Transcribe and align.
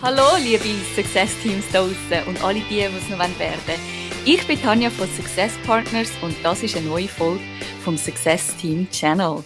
Hallo, 0.00 0.22
liebe 0.40 0.62
Success-Teams 0.94 1.64
da 1.72 1.80
draußen 1.80 2.28
und 2.28 2.44
alle 2.44 2.60
die, 2.60 2.76
die 2.76 2.82
es 2.82 3.08
noch 3.10 3.18
werden 3.18 3.34
wollen. 3.38 3.80
Ich 4.24 4.46
bin 4.46 4.60
Tanja 4.62 4.90
von 4.90 5.08
Success 5.08 5.52
Partners 5.66 6.10
und 6.22 6.36
das 6.44 6.62
ist 6.62 6.76
eine 6.76 6.86
neue 6.86 7.08
Folge 7.08 7.40
vom 7.82 7.98
Success 7.98 8.54
Team 8.56 8.88
Channel. 8.92 9.42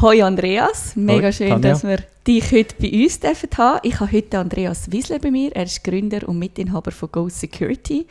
Hoi 0.00 0.22
Andreas, 0.22 0.94
mega 0.94 1.26
Hoi, 1.26 1.32
schön, 1.32 1.48
Tanja. 1.48 1.70
dass 1.70 1.82
wir 1.82 1.98
dich 2.24 2.52
heute 2.52 2.76
bei 2.80 2.92
uns 2.92 3.18
dürfen 3.18 3.48
haben. 3.58 3.80
Ich 3.82 3.98
habe 3.98 4.12
heute 4.12 4.38
Andreas 4.38 4.92
Wiesler 4.92 5.18
bei 5.18 5.32
mir. 5.32 5.50
Er 5.56 5.64
ist 5.64 5.82
Gründer 5.82 6.28
und 6.28 6.38
Mitinhaber 6.38 6.92
von 6.92 7.10
Go 7.10 7.28
Security. 7.28 8.06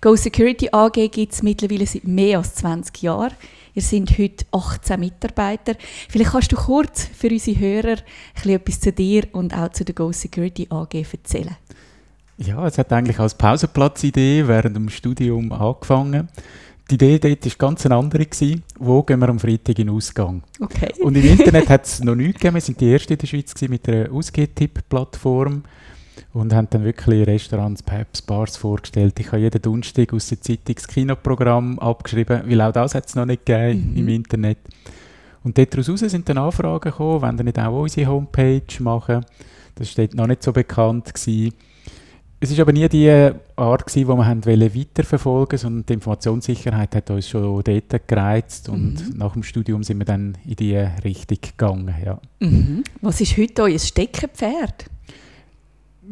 Go 0.00 0.16
Security 0.16 0.70
AG 0.72 1.10
gibt 1.10 1.34
es 1.34 1.42
mittlerweile 1.42 1.86
seit 1.86 2.04
mehr 2.04 2.38
als 2.38 2.54
20 2.54 3.02
Jahren. 3.02 3.34
Ihr 3.74 3.82
sind 3.82 4.18
heute 4.18 4.44
18 4.52 4.98
Mitarbeiter. 4.98 5.74
Vielleicht 6.08 6.32
kannst 6.32 6.52
du 6.52 6.56
kurz 6.56 7.04
für 7.06 7.28
unsere 7.28 7.58
Hörer 7.58 7.96
etwas 8.44 8.80
zu 8.80 8.92
dir 8.92 9.24
und 9.32 9.54
auch 9.54 9.70
zu 9.70 9.84
der 9.84 9.94
Go 9.94 10.12
Security 10.12 10.66
AG 10.70 10.94
erzählen. 10.94 11.56
Ja, 12.38 12.66
es 12.66 12.78
hat 12.78 12.92
eigentlich 12.92 13.18
als 13.18 13.34
Pausenplatzidee 13.34 14.46
während 14.46 14.74
dem 14.74 14.88
Studium 14.88 15.52
angefangen. 15.52 16.28
Die 16.90 16.94
Idee 16.94 17.18
dort 17.18 17.44
war 17.44 17.68
ganz 17.68 17.86
eine 17.86 17.94
andere. 17.94 18.26
Gewesen. 18.26 18.64
Wo 18.78 19.02
gehen 19.02 19.20
wir 19.20 19.28
am 19.28 19.38
Freitag 19.38 19.78
in 19.78 19.86
den 19.86 19.94
Ausgang? 19.94 20.42
Okay. 20.58 20.92
Und 21.00 21.16
im 21.16 21.24
Internet 21.24 21.68
hat 21.68 21.84
es 21.84 22.02
noch 22.02 22.16
nichts 22.16 22.40
gegeben. 22.40 22.54
Wir 22.54 22.60
sind 22.60 22.80
die 22.80 22.92
Ersten 22.92 23.12
in 23.12 23.18
der 23.18 23.26
Schweiz 23.28 23.54
mit 23.68 23.88
einer 23.88 24.10
Ausgehtipp-Plattform 24.10 25.62
und 26.32 26.54
haben 26.54 26.68
dann 26.70 26.84
wirklich 26.84 27.26
Restaurants, 27.26 27.82
Pubs, 27.82 28.22
Bars 28.22 28.56
vorgestellt. 28.56 29.18
Ich 29.20 29.28
habe 29.28 29.38
jeden 29.38 29.60
Donnerstag 29.62 30.12
aus 30.12 30.28
der 30.28 30.40
Zeitung 30.40 30.74
das 30.74 30.88
Kinoprogramm 30.88 31.78
abgeschrieben, 31.78 32.42
weil 32.46 32.60
auch 32.60 32.72
das 32.72 32.94
hat 32.94 33.06
es 33.06 33.14
noch 33.14 33.26
nicht 33.26 33.46
gegeben 33.46 33.90
Mhm. 33.92 33.96
im 33.96 34.08
Internet. 34.08 34.58
Und 35.42 35.56
daraus 35.56 35.86
sind 35.86 36.28
dann 36.28 36.38
Anfragen 36.38 36.90
gekommen, 36.90 37.22
wenn 37.22 37.38
ihr 37.38 37.44
nicht 37.44 37.58
auch 37.58 37.80
unsere 37.80 38.10
Homepage 38.10 38.62
machen. 38.80 39.24
Das 39.74 39.90
steht 39.90 40.14
noch 40.14 40.26
nicht 40.26 40.42
so 40.42 40.52
bekannt 40.52 41.14
gewesen. 41.14 41.54
Es 42.42 42.50
war 42.56 42.62
aber 42.62 42.72
nie 42.72 42.88
die 42.88 43.10
Art, 43.56 43.86
gewesen, 43.86 44.08
die 44.08 44.16
wir 44.16 44.26
haben 44.26 44.46
weiterverfolgen 44.46 45.58
sondern 45.58 45.84
die 45.84 45.92
Informationssicherheit 45.92 46.94
hat 46.96 47.10
uns 47.10 47.28
schon 47.28 47.62
dort 47.62 48.08
gereizt 48.08 48.70
und 48.70 48.94
Mhm. 48.94 49.18
nach 49.18 49.34
dem 49.34 49.42
Studium 49.42 49.82
sind 49.82 49.98
wir 49.98 50.06
dann 50.06 50.38
in 50.46 50.56
die 50.56 50.76
Richtung 50.76 51.36
gegangen. 51.42 51.94
Ja. 52.02 52.18
Mhm. 52.40 52.82
Was 53.02 53.20
ist 53.20 53.36
heute 53.36 53.62
euer 53.64 53.78
Steckenpferd? 53.78 54.86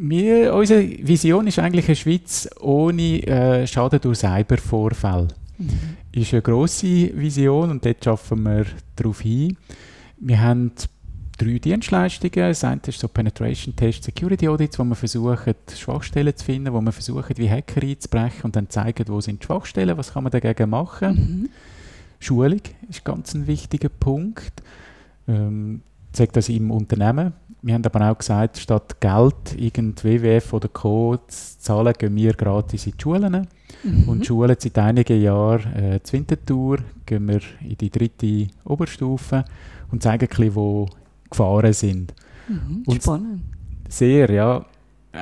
Wir, 0.01 0.53
unsere 0.55 0.81
Vision 0.81 1.47
ist 1.47 1.59
eigentlich 1.59 1.87
eine 1.87 1.95
Schweiz 1.97 2.49
ohne 2.61 3.21
äh, 3.27 3.67
Schaden 3.67 3.99
durch 3.99 4.19
Cybervorfälle. 4.19 5.27
ist 6.13 6.33
eine 6.33 6.41
grosse 6.41 7.11
Vision 7.19 7.69
und 7.69 7.85
dort 7.85 8.07
arbeiten 8.07 8.43
wir 8.43 8.65
darauf 8.95 9.19
hin. 9.19 9.57
Wir 10.17 10.39
haben 10.39 10.71
drei 11.37 11.59
Dienstleistungen. 11.59 12.31
Das 12.33 12.63
eine 12.63 12.79
ist 12.87 12.99
so 12.99 13.09
Penetration 13.09 13.75
Test 13.75 14.05
Security 14.05 14.47
Audits, 14.47 14.79
wo 14.79 14.85
wir 14.85 14.95
versuchen, 14.95 15.55
Schwachstellen 15.75 16.33
zu 16.33 16.45
finden, 16.45 16.71
wo 16.73 16.79
wir 16.79 16.93
versuchen, 16.93 17.37
wie 17.37 17.49
Hacker 17.49 17.81
einzubrechen 17.81 18.43
und 18.43 18.55
dann 18.55 18.69
zeigen, 18.69 19.05
wo 19.09 19.19
sind 19.19 19.41
die 19.41 19.47
Schwachstellen, 19.47 19.97
was 19.97 20.13
kann 20.13 20.23
man 20.23 20.31
dagegen 20.31 20.69
machen. 20.69 21.15
Mhm. 21.15 21.49
Schulung 22.21 22.61
ist 22.89 23.03
ganz 23.03 23.33
ein 23.33 23.47
wichtiger 23.47 23.89
Punkt. 23.89 24.63
Ähm, 25.27 25.81
zeigt 26.13 26.37
das 26.37 26.47
im 26.47 26.71
Unternehmen. 26.71 27.33
Wir 27.61 27.73
haben 27.73 27.83
aber 27.85 28.09
auch 28.11 28.17
gesagt, 28.17 28.57
statt 28.57 29.01
Geld, 29.01 29.55
irgend 29.57 30.03
WWF 30.05 30.53
oder 30.53 30.69
Co. 30.69 31.17
zu 31.27 31.59
zahlen, 31.59 31.93
gehen 31.97 32.15
wir 32.15 32.33
gratis 32.33 32.85
in 32.85 32.93
die 32.97 33.01
Schulen. 33.01 33.47
Mhm. 33.83 34.07
Und 34.07 34.21
die 34.21 34.25
Schulen 34.27 34.55
seit 34.57 34.77
einigen 34.77 35.21
Jahren 35.21 35.73
äh, 35.75 35.99
zur 36.01 36.19
Wintertour 36.19 36.77
gehen 37.05 37.27
wir 37.27 37.41
in 37.61 37.75
die 37.77 37.89
dritte 37.89 38.47
Oberstufe 38.63 39.43
und 39.91 40.01
zeigen 40.01 40.23
ein 40.25 40.29
bisschen, 40.29 40.55
wo 40.55 40.87
Gefahren 41.29 41.73
sind. 41.73 42.13
Mhm. 42.47 42.83
Und- 42.85 43.03
Spannend. 43.03 43.41
Sehr, 43.89 44.29
ja. 44.31 44.65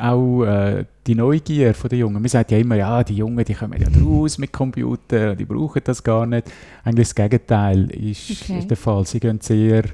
Auch 0.01 0.43
äh, 0.43 0.83
die 1.07 1.15
Neugier 1.15 1.71
der 1.71 1.97
Jungen. 1.97 2.15
Man 2.21 2.27
sagt 2.27 2.51
ja 2.51 2.57
immer, 2.57 2.75
ja, 2.75 3.01
die 3.05 3.15
Jungen, 3.15 3.43
die 3.45 3.53
kommen 3.53 3.79
ja 3.81 3.87
raus 4.03 4.37
mit 4.37 4.51
Computern, 4.51 5.37
die 5.37 5.45
brauchen 5.45 5.81
das 5.85 6.03
gar 6.03 6.25
nicht. 6.25 6.51
Eigentlich 6.83 7.07
das 7.07 7.15
Gegenteil 7.15 7.89
ist, 7.91 8.29
Okay. 8.43 8.59
ist 8.59 8.69
der 8.69 8.75
Fall. 8.77 9.05
Sie 9.05 9.19
gehen 9.21 9.39
sehr 9.41 9.85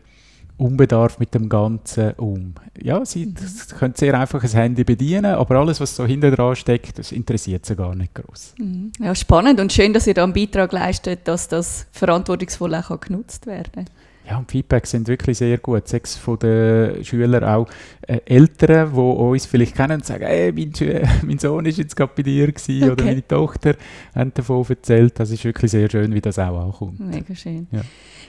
unbedarft 0.63 1.19
mit 1.19 1.33
dem 1.33 1.49
Ganzen 1.49 2.13
um. 2.13 2.53
Ja, 2.81 3.05
sie 3.05 3.25
Mhm. 3.27 3.35
können 3.77 3.93
sehr 3.95 4.17
einfach 4.19 4.43
ein 4.43 4.49
Handy 4.49 4.83
bedienen, 4.83 5.25
aber 5.35 5.55
alles, 5.55 5.79
was 5.81 5.95
so 5.95 6.05
hinter 6.05 6.31
dran 6.31 6.55
steckt, 6.55 6.97
das 6.99 7.11
interessiert 7.11 7.65
sie 7.65 7.75
gar 7.75 7.93
nicht 7.95 8.13
groß. 8.15 8.55
Mhm. 8.57 8.91
Ja, 8.99 9.13
spannend 9.13 9.59
und 9.59 9.73
schön, 9.73 9.93
dass 9.93 10.07
ihr 10.07 10.13
da 10.13 10.23
einen 10.23 10.33
Beitrag 10.33 10.71
leistet, 10.71 11.27
dass 11.27 11.47
das 11.47 11.85
verantwortungsvoll 11.91 12.73
auch 12.75 12.99
genutzt 12.99 13.45
werden 13.45 13.71
kann. 13.73 13.85
Ja, 14.29 14.37
und 14.37 14.49
Feedbacks 14.49 14.91
sind 14.91 15.07
wirklich 15.07 15.37
sehr 15.37 15.57
gut. 15.57 15.87
Sechs 15.87 16.15
von 16.15 16.39
den 16.39 17.03
Schülern, 17.03 17.43
auch 17.43 17.67
äh, 18.07 18.19
Eltern, 18.25 18.93
die 18.93 18.99
uns 18.99 19.45
vielleicht 19.45 19.75
kennen 19.75 19.95
und 19.95 20.05
sagen, 20.05 20.25
hey, 20.25 20.51
mein, 20.53 20.71
mein 21.23 21.39
Sohn 21.39 21.65
ist 21.65 21.77
jetzt 21.77 21.95
gerade 21.95 22.13
bei 22.15 22.23
dir 22.23 22.51
gewesen, 22.51 22.83
oder 22.83 22.93
Okay. 22.93 23.05
meine 23.05 23.27
Tochter 23.27 23.75
haben 24.15 24.33
davon 24.33 24.65
erzählt. 24.69 25.19
Das 25.19 25.29
ist 25.29 25.43
wirklich 25.43 25.71
sehr 25.71 25.89
schön, 25.89 26.13
wie 26.13 26.21
das 26.21 26.39
auch 26.39 26.57
ankommt. 26.57 26.99
Mega 26.99 27.35
schön. 27.35 27.67
Ja. 27.71 27.81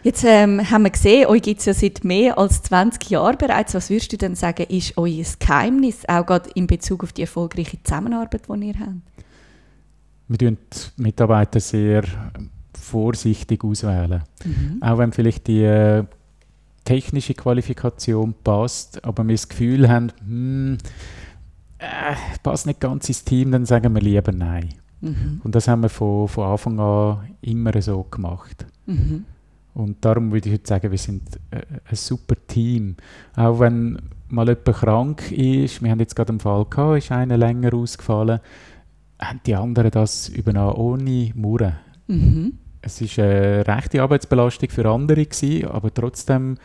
Jetzt 0.03 0.25
ähm, 0.27 0.69
haben 0.71 0.83
wir 0.83 0.91
gesehen, 0.91 1.27
euch 1.27 1.43
gibt 1.43 1.61
es 1.61 1.67
ja 1.67 1.75
seit 1.75 2.03
mehr 2.05 2.37
als 2.39 2.63
20 2.63 3.09
Jahren 3.11 3.39
bereits. 3.39 3.75
Was 3.75 3.89
würdest 3.89 4.13
du 4.13 4.17
denn 4.17 4.35
sagen, 4.35 4.67
ist 4.69 4.99
euer 4.99 5.25
Geheimnis, 5.39 6.03
auch 6.09 6.27
gerade 6.27 6.51
in 6.55 6.67
Bezug 6.67 7.05
auf 7.05 7.13
die 7.13 7.23
erfolgreiche 7.23 7.83
Zusammenarbeit, 7.83 8.43
die 8.49 8.67
ihr 8.67 8.75
habt? 8.81 8.91
Wir 10.27 10.39
tun 10.39 10.59
die 10.73 11.03
Mitarbeiter 11.03 11.61
sehr 11.61 12.03
vorsichtig 12.85 13.65
auswählen. 13.65 14.23
Mhm. 14.45 14.83
Auch 14.83 14.99
wenn 14.99 15.13
vielleicht 15.13 15.47
die 15.47 15.63
äh, 15.63 16.05
technische 16.85 17.35
Qualifikation 17.35 18.35
passt, 18.45 19.05
aber 19.05 19.27
wir 19.27 19.35
das 19.35 19.49
Gefühl 19.49 19.89
haben, 19.89 20.13
hm, 20.25 20.79
äh, 21.79 22.15
passt 22.43 22.67
nicht 22.67 22.81
ganz 22.81 23.09
ins 23.09 23.25
Team, 23.25 23.51
dann 23.51 23.67
sagen 23.67 23.95
wir 23.95 24.03
lieber 24.03 24.33
nein. 24.33 24.75
Mhm. 25.01 25.41
Und 25.43 25.55
das 25.55 25.69
haben 25.69 25.83
wir 25.83 25.89
von, 25.89 26.29
von 26.29 26.45
Anfang 26.45 26.79
an 26.79 27.31
immer 27.41 27.81
so 27.83 28.05
gemacht. 28.05 28.67
Mhm. 28.87 29.25
Und 29.75 30.05
darum 30.05 30.31
würde 30.33 30.49
ich 30.49 30.55
heute 30.55 30.69
sagen, 30.69 30.91
wir 30.91 30.99
sind 30.99 31.23
äh, 31.51 31.63
ein 31.85 31.97
super 31.97 32.37
Team. 32.47 32.97
Auch 33.35 33.61
wenn 33.61 33.99
mal 34.29 34.49
jemand 34.49 34.77
krank 34.77 35.33
ist, 35.33 35.83
wir 35.83 35.91
haben 35.91 36.01
jetzt 36.01 36.15
gerade 36.15 36.31
einen 36.31 36.41
Fall 36.41 36.65
gehabt, 36.67 36.99
ist 36.99 37.13
einer 37.13 37.37
länger 37.37 37.75
ausgefallen, 37.75 38.41
haben 39.21 39.41
die 39.47 39.55
anderen 39.55 39.91
das 39.91 40.29
übernommen 40.29 40.77
ohne 40.77 41.33
Murren. 41.35 41.75
Mhm. 42.07 42.59
Es 42.85 43.01
war 43.01 43.25
eine 43.25 43.67
rechte 43.67 44.03
Arbeitsbelastung 44.03 44.69
für 44.69 44.89
andere, 44.89 45.25
gewesen, 45.25 45.67
aber 45.69 45.93
trotzdem 45.93 46.59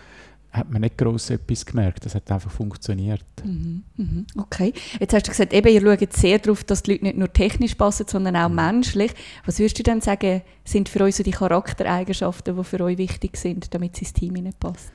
hat 0.51 0.69
man 0.71 0.81
nicht 0.81 0.97
gross 0.97 1.29
etwas 1.29 1.65
gemerkt. 1.65 2.05
Das 2.05 2.15
hat 2.15 2.29
einfach 2.31 2.51
funktioniert. 2.51 3.23
Mhm. 3.43 3.83
Mhm. 3.95 4.25
Okay. 4.37 4.73
Jetzt 4.99 5.13
hast 5.13 5.27
du 5.27 5.31
gesagt, 5.31 5.53
eben, 5.53 5.67
ihr 5.67 5.81
schaut 5.81 6.13
sehr 6.13 6.39
darauf, 6.39 6.63
dass 6.63 6.83
die 6.83 6.91
Leute 6.91 7.05
nicht 7.05 7.17
nur 7.17 7.31
technisch 7.31 7.75
passen, 7.75 8.07
sondern 8.07 8.35
auch 8.35 8.49
menschlich. 8.49 9.11
Was 9.45 9.59
würdest 9.59 9.77
du 9.79 9.83
denn 9.83 10.01
sagen, 10.01 10.41
sind 10.65 10.89
für 10.89 11.01
euch 11.01 11.15
so 11.15 11.23
die 11.23 11.31
Charaktereigenschaften, 11.31 12.57
die 12.57 12.63
für 12.63 12.81
euch 12.81 12.97
wichtig 12.97 13.37
sind, 13.37 13.73
damit 13.73 13.93
es 13.95 14.01
ins 14.01 14.13
Team 14.13 14.35
hineinpasst? 14.35 14.91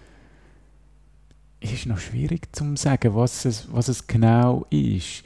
Es 1.60 1.72
ist 1.72 1.86
noch 1.86 1.98
schwierig 1.98 2.54
zu 2.54 2.76
sagen, 2.76 3.14
was 3.14 3.44
es, 3.44 3.68
was 3.72 3.88
es 3.88 4.06
genau 4.06 4.66
ist. 4.70 5.22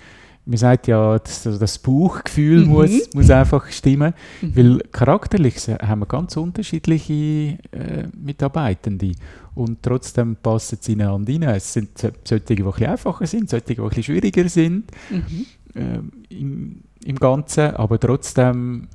Man 0.51 0.57
sagt 0.57 0.87
ja, 0.87 1.19
das, 1.19 1.43
das 1.43 1.79
Bauchgefühl 1.79 2.65
Mhm. 2.65 2.71
muss, 2.73 3.11
muss 3.15 3.29
einfach 3.31 3.67
stimmen, 3.71 4.15
Mhm. 4.41 4.57
weil 4.57 4.79
charakterlich 4.91 5.57
haben 5.69 6.01
wir 6.01 6.07
ganz 6.07 6.39
unterschiedliche 6.39 7.59
äh, 7.71 8.09
Mitarbeitende 8.19 9.13
und 9.55 9.83
trotzdem 9.83 10.37
passen 10.37 10.79
sie 10.81 10.93
ineinander 10.95 11.33
rein. 11.35 11.43
Es 11.57 11.71
sind 11.75 11.99
so- 11.99 12.09
solche, 12.25 12.55
die 12.55 12.63
ein 12.65 12.87
einfacher 12.87 13.27
sind, 13.27 13.51
solche, 13.51 13.75
die 13.75 13.81
ein 13.81 14.03
schwieriger 14.03 14.49
sind 14.49 14.91
Mhm. 15.11 15.47
ähm, 15.75 16.13
im, 16.31 16.81
im 17.05 17.17
Ganzen, 17.17 17.75
aber 17.77 18.01
trotzdem 18.01 18.89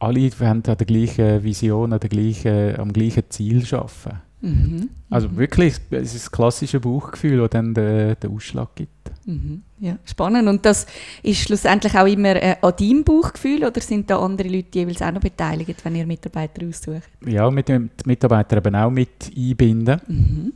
alle 0.00 0.28
haben 0.40 0.62
an 0.66 0.76
der 0.76 0.86
gleichen 0.86 1.42
Vision, 1.44 1.92
an 1.92 2.00
der 2.00 2.10
gleichen, 2.10 2.76
am 2.80 2.92
gleichen 2.92 3.22
Ziel 3.30 3.64
arbeiten. 3.72 4.20
Mhm. 4.46 4.88
Also 5.10 5.28
Mhm. 5.28 5.36
wirklich, 5.36 5.74
es 5.90 6.14
ist 6.14 6.24
das 6.26 6.32
klassische 6.32 6.80
Bauchgefühl, 6.80 7.38
das 7.38 7.50
dann 7.50 7.74
den, 7.74 8.16
den 8.20 8.30
Ausschlag 8.30 8.74
gibt. 8.74 8.90
Mhm. 9.24 9.62
Ja, 9.80 9.98
spannend. 10.04 10.48
Und 10.48 10.64
das 10.64 10.86
ist 11.22 11.40
schlussendlich 11.40 11.94
auch 11.96 12.06
immer 12.06 12.36
äh, 12.36 12.56
an 12.62 12.72
deinem 12.78 13.04
Bauchgefühl 13.04 13.64
oder 13.64 13.80
sind 13.80 14.08
da 14.10 14.18
andere 14.18 14.48
Leute 14.48 14.78
jeweils 14.78 15.02
auch 15.02 15.12
noch 15.12 15.20
beteiligt, 15.20 15.84
wenn 15.84 15.96
ihr 15.96 16.06
Mitarbeiter 16.06 16.66
aussucht? 16.66 17.08
Ja, 17.26 17.50
mit 17.50 17.68
dem 17.68 17.90
die 18.00 18.08
Mitarbeiter 18.08 18.58
eben 18.58 18.74
auch 18.74 18.90
mit 18.90 19.30
einbinden. 19.36 20.00
Mhm. 20.06 20.52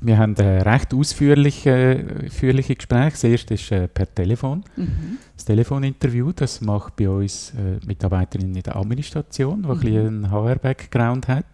Wir 0.00 0.16
haben 0.16 0.36
äh, 0.36 0.62
recht 0.62 0.94
ausführliche, 0.94 2.04
ausführliche 2.26 2.76
Gespräche. 2.76 3.10
Das 3.10 3.24
erste 3.24 3.54
ist 3.54 3.72
äh, 3.72 3.88
per 3.88 4.12
Telefon. 4.14 4.62
Mhm. 4.76 5.18
Das 5.34 5.44
Telefoninterview, 5.44 6.32
das 6.32 6.60
macht 6.60 6.94
bei 6.96 7.08
uns 7.08 7.52
äh, 7.56 7.84
Mitarbeiterin 7.84 8.54
in 8.54 8.62
der 8.62 8.76
Administration, 8.76 9.62
die 9.62 9.68
ein 9.68 9.74
Mhm. 9.76 9.80
bisschen 9.80 10.06
einen 10.24 10.30
HR-Background 10.30 11.26
hat. 11.28 11.44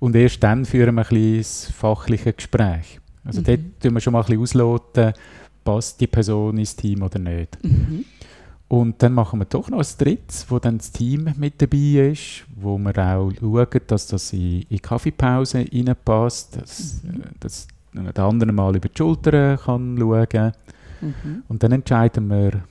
Und 0.00 0.16
erst 0.16 0.42
dann 0.42 0.64
führen 0.64 0.94
wir 0.96 1.02
ein 1.08 1.08
bisschen 1.08 1.72
fachliche 1.74 2.32
Gespräch. 2.32 2.98
Also 3.24 3.40
Mhm. 3.40 3.44
dort 3.44 3.60
tun 3.82 3.94
wir 3.94 4.00
schon 4.00 4.12
mal 4.14 4.20
ein 4.20 4.24
bisschen 4.26 4.40
ausloten, 4.40 5.12
passt 5.62 6.00
die 6.00 6.06
Person 6.08 6.56
ins 6.58 6.74
Team 6.74 7.02
oder 7.02 7.18
nicht. 7.18 7.58
Mhm. 7.62 8.04
Und 8.68 9.02
dann 9.02 9.12
machen 9.12 9.40
wir 9.40 9.46
doch 9.46 9.68
noch 9.68 9.80
ein 9.80 9.86
drittes, 9.98 10.46
wo 10.48 10.58
dann 10.58 10.78
das 10.78 10.92
Team 10.92 11.32
mit 11.36 11.60
dabei 11.60 12.10
ist, 12.12 12.44
wo 12.54 12.78
wir 12.78 12.96
auch 12.98 13.30
schauen, 13.38 13.80
dass 13.88 14.06
das 14.06 14.32
in, 14.32 14.64
die 14.70 14.78
Kaffeepause 14.78 15.66
reinpasst, 15.72 16.56
dass, 16.62 17.02
Mhm. 17.02 17.20
äh, 17.22 17.24
dass 17.40 17.66
der 17.92 18.24
andere 18.24 18.52
mal 18.52 18.74
über 18.76 18.88
die 18.88 18.96
Schulter 18.96 19.56
kann 19.58 19.98
schauen 19.98 20.28
kann. 20.28 20.52
Mhm. 21.00 21.42
Und 21.48 21.62
dann 21.62 21.72
entscheiden 21.72 22.28
wir 22.30 22.62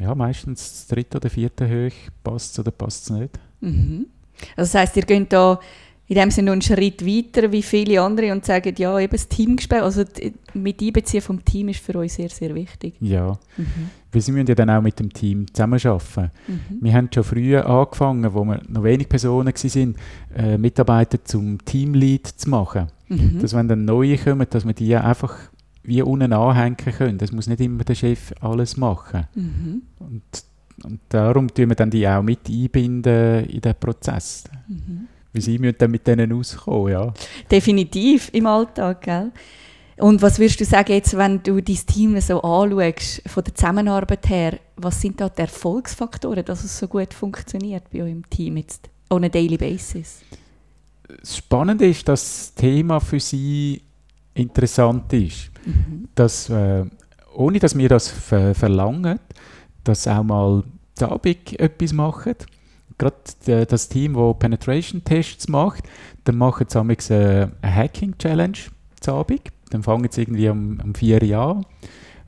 ja, 0.00 0.14
meistens 0.14 0.70
das 0.70 0.86
dritte 0.88 1.16
oder 1.16 1.30
vierte 1.30 1.66
hoch, 1.66 1.94
passt 2.22 2.52
es 2.52 2.58
oder 2.60 2.70
passt 2.70 3.04
es 3.04 3.10
nicht. 3.18 3.38
Mhm. 3.60 4.06
Also 4.56 4.72
das 4.72 4.74
heisst, 4.74 4.96
ihr 4.96 5.02
geht 5.02 5.32
da 5.32 5.58
in 6.08 6.14
dem 6.14 6.30
Sinne 6.30 6.46
noch 6.46 6.52
einen 6.52 6.62
Schritt 6.62 7.04
weiter 7.04 7.52
wie 7.52 7.62
viele 7.62 8.00
andere 8.00 8.32
und 8.32 8.44
sagen, 8.44 8.74
ja, 8.78 8.98
eben 8.98 9.12
das 9.12 9.28
Teamgespräch, 9.28 9.82
also 9.82 10.04
mit 10.54 10.80
Einbeziehen 10.80 11.20
vom 11.20 11.44
Team 11.44 11.68
ist 11.68 11.80
für 11.80 11.98
uns 11.98 12.14
sehr, 12.14 12.30
sehr 12.30 12.54
wichtig. 12.54 12.94
Ja, 13.00 13.38
mhm. 13.58 13.90
weil 14.10 14.20
sie 14.22 14.32
müssen 14.32 14.46
ja 14.46 14.54
dann 14.54 14.70
auch 14.70 14.80
mit 14.80 14.98
dem 14.98 15.12
Team 15.12 15.46
zusammenarbeiten. 15.52 16.30
Mhm. 16.46 16.78
Wir 16.80 16.94
haben 16.94 17.10
schon 17.12 17.24
früher 17.24 17.66
angefangen, 17.66 18.32
wo 18.32 18.42
wir 18.44 18.62
noch 18.68 18.84
wenig 18.84 19.08
Personen 19.08 19.52
waren, 19.52 19.96
äh, 20.34 20.56
Mitarbeiter 20.56 21.22
zum 21.24 21.62
Teamlead 21.64 22.26
zu 22.26 22.48
machen. 22.48 22.86
Mhm. 23.08 23.40
Dass 23.40 23.54
wenn 23.54 23.68
dann 23.68 23.84
neue 23.84 24.16
kommen, 24.16 24.46
dass 24.48 24.66
wir 24.66 24.72
die 24.72 24.96
einfach 24.96 25.36
wie 25.82 26.02
unten 26.02 26.32
anhängen 26.32 26.76
können. 26.76 27.18
Das 27.18 27.32
muss 27.32 27.48
nicht 27.48 27.60
immer 27.60 27.84
der 27.84 27.94
Chef 27.94 28.32
alles 28.40 28.76
machen. 28.78 29.26
Mhm. 29.34 29.82
Und, 29.98 30.22
und 30.84 31.00
darum 31.08 31.48
tun 31.48 31.68
wir 31.68 31.76
dann 31.76 31.90
die 31.90 32.06
auch 32.08 32.22
mit 32.22 32.48
einbinden 32.48 33.44
in 33.46 33.60
den 33.60 33.74
Prozess. 33.74 34.44
Mhm. 34.68 35.07
Weil 35.32 35.42
sie 35.42 35.58
müssen 35.58 35.76
dann 35.78 35.90
mit 35.90 36.06
denen 36.06 36.32
auskommen, 36.32 36.92
ja. 36.92 37.12
Definitiv 37.50 38.30
im 38.32 38.46
Alltag, 38.46 39.02
gell? 39.02 39.32
Und 39.98 40.22
was 40.22 40.38
würdest 40.38 40.60
du 40.60 40.64
sagen, 40.64 40.92
jetzt, 40.92 41.16
wenn 41.16 41.42
du 41.42 41.60
dein 41.60 41.76
Team 41.76 42.20
so 42.20 42.40
anschaust, 42.40 43.22
von 43.26 43.42
der 43.42 43.54
Zusammenarbeit 43.54 44.28
her, 44.28 44.58
was 44.76 45.00
sind 45.00 45.20
da 45.20 45.28
die 45.28 45.42
Erfolgsfaktoren, 45.42 46.44
dass 46.44 46.62
es 46.62 46.78
so 46.78 46.86
gut 46.86 47.12
funktioniert 47.12 47.90
bei 47.92 48.04
euch 48.04 48.12
im 48.12 48.30
Team 48.30 48.58
jetzt, 48.58 48.88
on 49.10 49.24
a 49.24 49.28
daily 49.28 49.56
basis? 49.56 50.20
Das 51.08 51.38
Spannende 51.38 51.88
ist, 51.88 52.06
dass 52.06 52.22
das 52.22 52.54
Thema 52.54 53.00
für 53.00 53.18
sie 53.18 53.82
interessant 54.34 55.12
ist. 55.12 55.50
Mhm. 55.64 56.08
Dass, 56.14 56.48
äh, 56.48 56.84
ohne 57.34 57.58
dass 57.58 57.76
wir 57.76 57.88
das 57.88 58.08
ver 58.08 58.54
verlangen, 58.54 59.18
dass 59.82 60.06
auch 60.06 60.22
mal 60.22 60.62
der 61.00 61.10
Abend 61.10 61.58
etwas 61.58 61.92
machen. 61.92 62.34
Gerade 62.98 63.66
das 63.66 63.88
Team, 63.88 64.14
das 64.14 64.38
Penetration-Tests 64.38 65.48
macht, 65.48 65.84
dann 66.24 66.36
machen 66.36 66.66
sie 66.68 67.14
eine 67.14 67.52
Hacking-Challenge 67.62 68.58
Abend. 69.06 69.42
Dann 69.70 69.82
fangen 69.82 70.08
sie 70.10 70.22
irgendwie 70.22 70.48
um, 70.48 70.80
um 70.82 70.94
vier 70.94 71.22
Jahre 71.22 71.62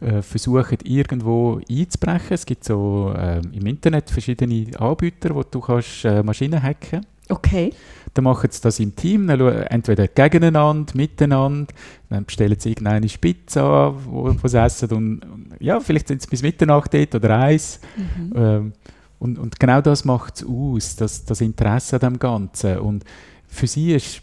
äh, 0.01 0.23
versuchen 0.23 0.79
irgendwo 0.85 1.61
einzubrechen. 1.69 2.35
Es 2.35 2.47
gibt 2.47 2.65
so 2.65 3.13
äh, 3.17 3.41
im 3.53 3.67
Internet 3.67 4.11
verschiedene 4.11 4.67
Anbieter, 4.79 5.35
wo 5.35 5.43
du 5.43 5.61
kannst 5.61 6.05
äh, 6.05 6.23
Maschinen 6.23 6.63
hacken. 6.63 7.07
Okay. 7.29 7.73
Dann 8.15 8.25
machen 8.25 8.51
sie 8.51 8.61
das 8.61 8.81
im 8.81 8.97
Team, 8.97 9.29
dann 9.29 9.41
entweder 9.41 10.09
gegeneinander, 10.09 10.93
miteinander, 10.97 11.73
dann 12.09 12.25
bestellen 12.25 12.59
sie 12.59 12.71
irgendeine 12.71 13.09
Spitze 13.09 13.63
an, 13.63 13.95
wo, 14.05 14.35
wo 14.43 14.49
sie 14.49 14.61
essen 14.61 14.91
und 14.91 15.21
ja, 15.61 15.79
vielleicht 15.79 16.09
sind 16.09 16.21
sie 16.21 16.29
bis 16.29 16.43
Mitternacht 16.43 16.93
dort 16.93 17.15
oder 17.15 17.39
eins. 17.39 17.79
Mhm. 17.97 18.33
Ähm, 18.35 18.73
und, 19.21 19.39
und 19.39 19.61
genau 19.61 19.83
das 19.83 20.05
macht 20.05 20.37
es 20.37 20.47
aus, 20.47 20.97
das, 20.97 21.25
das 21.27 21.41
Interesse 21.43 21.97
an 21.97 22.01
dem 22.01 22.19
Ganzen. 22.19 22.79
Und 22.79 23.05
für 23.47 23.67
sie 23.67 23.93
ist 23.93 24.23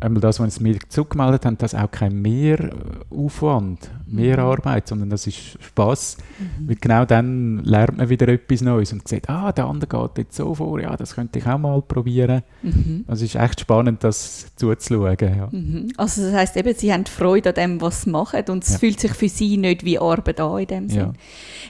einmal 0.00 0.20
das, 0.20 0.40
was 0.40 0.56
sie 0.56 0.62
mir 0.62 0.78
zurückgemeldet 0.88 1.44
haben, 1.44 1.58
das 1.58 1.74
auch 1.74 1.90
kein 1.90 2.20
Mehraufwand, 2.20 3.90
Mehrarbeit, 4.06 4.88
sondern 4.88 5.10
das 5.10 5.26
ist 5.26 5.58
Spaß. 5.62 6.16
Mhm. 6.38 6.68
Weil 6.68 6.76
genau 6.76 7.04
dann 7.04 7.64
lernt 7.64 7.98
man 7.98 8.08
wieder 8.08 8.28
etwas 8.28 8.62
Neues 8.62 8.92
und 8.92 9.06
sieht, 9.06 9.28
ah, 9.28 9.52
der 9.52 9.66
andere 9.66 9.88
geht 9.88 10.18
jetzt 10.18 10.36
so 10.36 10.54
vor, 10.54 10.80
ja, 10.80 10.96
das 10.96 11.14
könnte 11.14 11.38
ich 11.38 11.46
auch 11.46 11.58
mal 11.58 11.82
probieren. 11.82 12.42
Mhm. 12.62 13.04
Also 13.06 13.24
es 13.24 13.34
ist 13.34 13.40
echt 13.40 13.60
spannend, 13.60 14.02
das 14.02 14.54
zuzuschauen. 14.56 15.16
Ja. 15.20 15.48
Mhm. 15.50 15.92
Also 15.96 16.22
das 16.22 16.32
heisst 16.32 16.56
eben, 16.56 16.74
sie 16.74 16.92
haben 16.92 17.06
Freude 17.06 17.50
an 17.50 17.54
dem, 17.54 17.80
was 17.80 18.02
sie 18.02 18.10
machen 18.10 18.44
und 18.48 18.64
es 18.64 18.72
ja. 18.72 18.78
fühlt 18.78 19.00
sich 19.00 19.12
für 19.12 19.28
sie 19.28 19.56
nicht 19.56 19.84
wie 19.84 19.98
Arbeit 19.98 20.40
an 20.40 20.58
in 20.58 20.66
dem 20.66 20.88
Sinne. 20.88 21.02
Ja. 21.02 21.12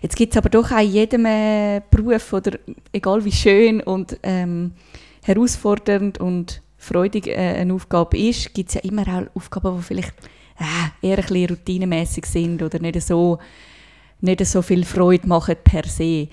Jetzt 0.03 0.17
gibt 0.17 0.33
es 0.33 0.39
aber 0.39 0.49
doch 0.49 0.71
auch 0.71 0.81
in 0.81 0.91
jedem 0.91 1.27
äh, 1.27 1.83
Beruf, 1.91 2.33
oder 2.33 2.59
egal 2.93 3.25
wie 3.25 3.33
schön 3.33 3.81
und 3.81 4.19
ähm, 4.23 4.73
herausfordernd 5.25 6.19
und 6.19 6.63
freudig 6.81 7.29
äh, 7.29 7.37
eine 7.37 7.75
Aufgabe 7.75 8.19
ist, 8.19 8.53
gibt 8.55 8.71
es 8.71 8.75
ja 8.75 8.81
immer 8.81 9.07
auch 9.07 9.37
Aufgaben, 9.37 9.77
die 9.77 9.83
vielleicht 9.83 10.15
äh, 10.59 11.07
eher 11.07 11.19
ein 11.19 11.25
bisschen 11.25 11.51
routinemäßig 11.51 12.27
sind 12.27 12.63
oder 12.63 12.79
nicht 12.81 13.01
so, 13.03 13.39
nicht 14.21 14.45
so 14.47 14.63
viel 14.63 14.85
Freude 14.85 15.29
machen 15.29 15.57
per 15.63 15.85
se. 15.85 16.29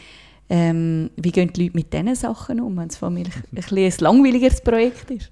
Ähm, 0.49 1.11
wie 1.17 1.31
gehen 1.31 1.51
die 1.51 1.63
Leute 1.63 1.75
mit 1.75 1.93
diesen 1.93 2.15
Sachen 2.15 2.61
um, 2.61 2.77
wenn 2.77 2.87
es 2.87 3.03
ein, 3.03 3.17
ein, 3.17 3.27
ein 3.55 3.93
langweiligeres 3.99 4.61
Projekt 4.61 5.11
ist? 5.11 5.31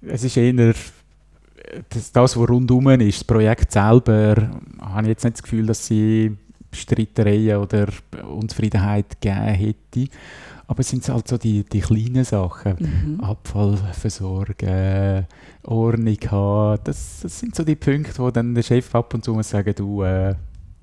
Es 0.00 0.24
ist 0.24 0.36
eher 0.36 0.74
das, 1.90 2.12
das 2.12 2.36
was 2.36 2.36
rundum 2.36 2.88
ist. 2.88 3.18
Das 3.18 3.24
Projekt 3.24 3.72
selber 3.72 4.50
habe 4.80 5.02
ich 5.02 5.08
jetzt 5.08 5.24
nicht 5.24 5.36
das 5.36 5.42
Gefühl, 5.42 5.66
dass 5.66 5.86
sie 5.86 6.34
Streitereien 6.72 7.58
oder 7.58 7.88
Unzufriedenheit 8.26 9.20
gegeben 9.20 9.46
hätte. 9.48 10.08
Aber 10.68 10.80
es 10.80 10.90
sind 10.90 11.08
halt 11.08 11.26
so 11.26 11.38
die, 11.38 11.64
die 11.64 11.80
kleinen 11.80 12.24
Sachen. 12.24 12.76
Mhm. 12.78 13.20
Abfall 13.20 13.78
versorgen, 13.92 15.26
Ordnung 15.64 16.18
haben. 16.30 16.80
Das, 16.84 17.20
das, 17.22 17.40
sind 17.40 17.56
so 17.56 17.64
die 17.64 17.74
Punkte, 17.74 18.18
wo 18.18 18.30
dann 18.30 18.54
der 18.54 18.62
Chef 18.62 18.94
ab 18.94 19.14
und 19.14 19.24
zu 19.24 19.32
muss 19.32 19.48
sagen, 19.48 19.74
du, 19.74 20.02
äh, 20.02 20.34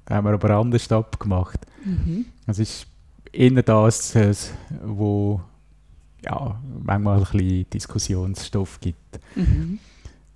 haben 0.09 0.25
wir 0.25 0.33
aber 0.33 0.49
anders 0.49 0.91
abgemacht. 0.91 1.59
Mhm. 1.85 2.25
Das 2.47 2.57
ist 2.57 2.87
eher 3.31 3.61
das, 3.61 4.15
äh, 4.15 4.33
wo 4.83 5.39
ja, 6.23 6.59
manchmal 6.83 7.19
ein 7.19 7.23
bisschen 7.25 7.69
Diskussionsstoff 7.69 8.79
gibt. 8.79 9.19
Mhm. 9.35 9.77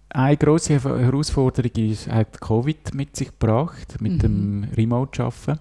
Eine 0.09 0.37
grosse 0.37 0.79
Herausforderung 0.83 1.71
ist, 1.75 2.07
hat 2.07 2.39
Covid 2.39 2.93
mit 2.93 3.15
sich 3.15 3.29
gebracht, 3.29 3.99
mit 3.99 4.13
mhm. 4.13 4.19
dem 4.19 4.67
Remote-Arbeiten 4.75 5.59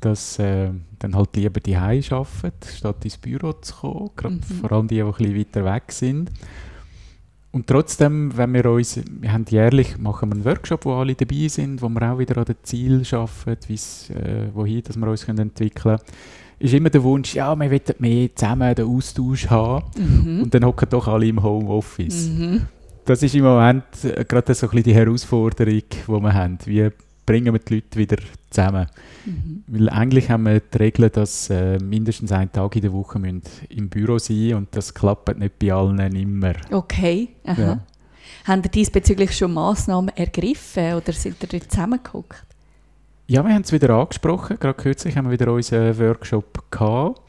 dass 0.00 0.38
äh, 0.38 0.70
dann 0.98 1.14
halt 1.14 1.36
lieber 1.36 1.60
die 1.60 1.76
arbeiten, 1.76 2.52
statt 2.74 3.04
ins 3.04 3.16
Büro 3.16 3.52
zu 3.52 3.74
kommen, 3.74 4.10
gerade 4.16 4.34
mhm. 4.34 4.42
vor 4.42 4.72
allem 4.72 4.88
die, 4.88 4.96
die 4.96 5.02
ein 5.02 5.12
bisschen 5.12 5.36
weiter 5.36 5.64
weg 5.64 5.92
sind. 5.92 6.30
Und 7.50 7.66
trotzdem, 7.66 8.36
wenn 8.36 8.52
wir 8.52 8.66
uns, 8.66 9.00
wir 9.20 9.32
haben 9.32 9.46
jährlich 9.48 9.96
machen 9.98 10.28
wir 10.28 10.34
einen 10.36 10.44
Workshop, 10.44 10.84
wo 10.84 10.94
alle 10.94 11.14
dabei 11.14 11.48
sind, 11.48 11.80
wo 11.80 11.88
wir 11.88 12.12
auch 12.12 12.18
wieder 12.18 12.36
an 12.36 12.44
dem 12.44 12.56
Ziel 12.62 13.02
arbeiten, 13.10 13.72
äh, 13.72 14.54
wohin 14.54 14.82
dass 14.82 14.96
wir 14.96 15.06
uns 15.08 15.24
können 15.24 15.38
entwickeln 15.38 15.96
können, 15.96 16.00
ist 16.58 16.74
immer 16.74 16.90
der 16.90 17.02
Wunsch, 17.02 17.34
ja, 17.34 17.54
wir 17.54 17.70
wollen 17.70 17.80
mehr 17.98 18.34
zusammen 18.34 18.74
den 18.74 18.86
Austausch 18.86 19.48
haben. 19.48 19.84
Mhm. 19.96 20.42
Und 20.42 20.54
dann 20.54 20.64
hocken 20.64 20.88
doch 20.90 21.08
alle 21.08 21.26
im 21.26 21.42
Homeoffice. 21.42 22.28
Mhm. 22.28 22.66
Das 23.04 23.22
ist 23.22 23.34
im 23.34 23.44
Moment 23.44 23.84
äh, 24.04 24.24
gerade 24.24 24.54
so 24.54 24.66
ein 24.66 24.70
bisschen 24.70 24.84
die 24.84 24.94
Herausforderung, 24.94 25.82
die 25.90 26.08
wir 26.08 26.34
haben. 26.34 26.58
Wie 26.64 26.90
bringen 27.28 27.52
wir 27.52 27.60
die 27.60 27.74
Leute 27.74 27.98
wieder 27.98 28.16
zusammen. 28.48 28.86
Mhm. 29.26 29.62
Weil 29.66 29.90
eigentlich 29.90 30.30
haben 30.30 30.44
wir 30.44 30.60
die 30.60 30.78
Regel, 30.78 31.10
dass 31.10 31.50
äh, 31.50 31.78
mindestens 31.78 32.32
einen 32.32 32.50
Tag 32.50 32.74
in 32.74 32.82
der 32.82 32.92
Woche 32.94 33.18
müssen 33.18 33.42
im 33.68 33.90
Büro 33.90 34.18
sein 34.18 34.54
und 34.54 34.74
das 34.74 34.94
klappt 34.94 35.38
nicht 35.38 35.58
bei 35.58 35.70
allen 35.70 36.16
immer. 36.16 36.54
Okay, 36.70 37.28
aha. 37.44 37.60
Ja. 37.60 37.80
Haben 38.44 38.62
Sie 38.62 38.70
diesbezüglich 38.70 39.36
schon 39.36 39.52
Massnahmen 39.52 40.08
ergriffen 40.16 40.94
oder 40.94 41.12
sind 41.12 41.36
ihr 41.42 41.48
dort 41.48 41.70
zusammengeguckt? 41.70 42.44
Ja, 43.26 43.44
wir 43.44 43.52
haben 43.52 43.62
es 43.62 43.72
wieder 43.72 43.90
angesprochen. 43.90 44.56
Gerade 44.58 44.78
kürzlich 44.82 45.14
haben 45.14 45.26
wir 45.26 45.38
wieder 45.38 45.52
unseren 45.52 45.98
Workshop 45.98 46.70
gehabt. 46.70 47.20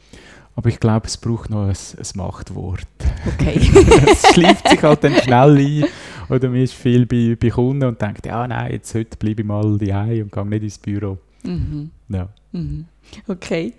Aber 0.56 0.68
ich 0.70 0.80
glaube, 0.80 1.06
es 1.08 1.18
braucht 1.18 1.50
noch 1.50 1.66
ein, 1.66 1.70
ein 1.70 2.06
Machtwort. 2.14 2.86
Okay. 3.26 3.60
es 4.10 4.32
schleift 4.32 4.66
sich 4.66 4.82
halt 4.82 5.04
dann 5.04 5.14
schnell 5.16 5.58
ein. 5.58 5.84
Oder 6.30 6.48
man 6.48 6.60
ist 6.60 6.74
viel 6.74 7.06
bei, 7.06 7.36
bei 7.40 7.50
Kunden 7.50 7.84
und 7.84 8.00
denkt, 8.00 8.26
ja, 8.26 8.46
nein, 8.46 8.72
jetzt 8.72 8.94
heute 8.94 9.16
bleibe 9.16 9.42
ich 9.42 9.48
mal 9.48 9.78
daheim 9.78 10.22
und 10.22 10.32
gehe 10.32 10.46
nicht 10.46 10.62
ins 10.62 10.78
Büro. 10.78 11.18
Mhm. 11.42 11.90
Ja. 12.08 12.28
Mhm. 12.52 12.86
Okay. 13.26 13.72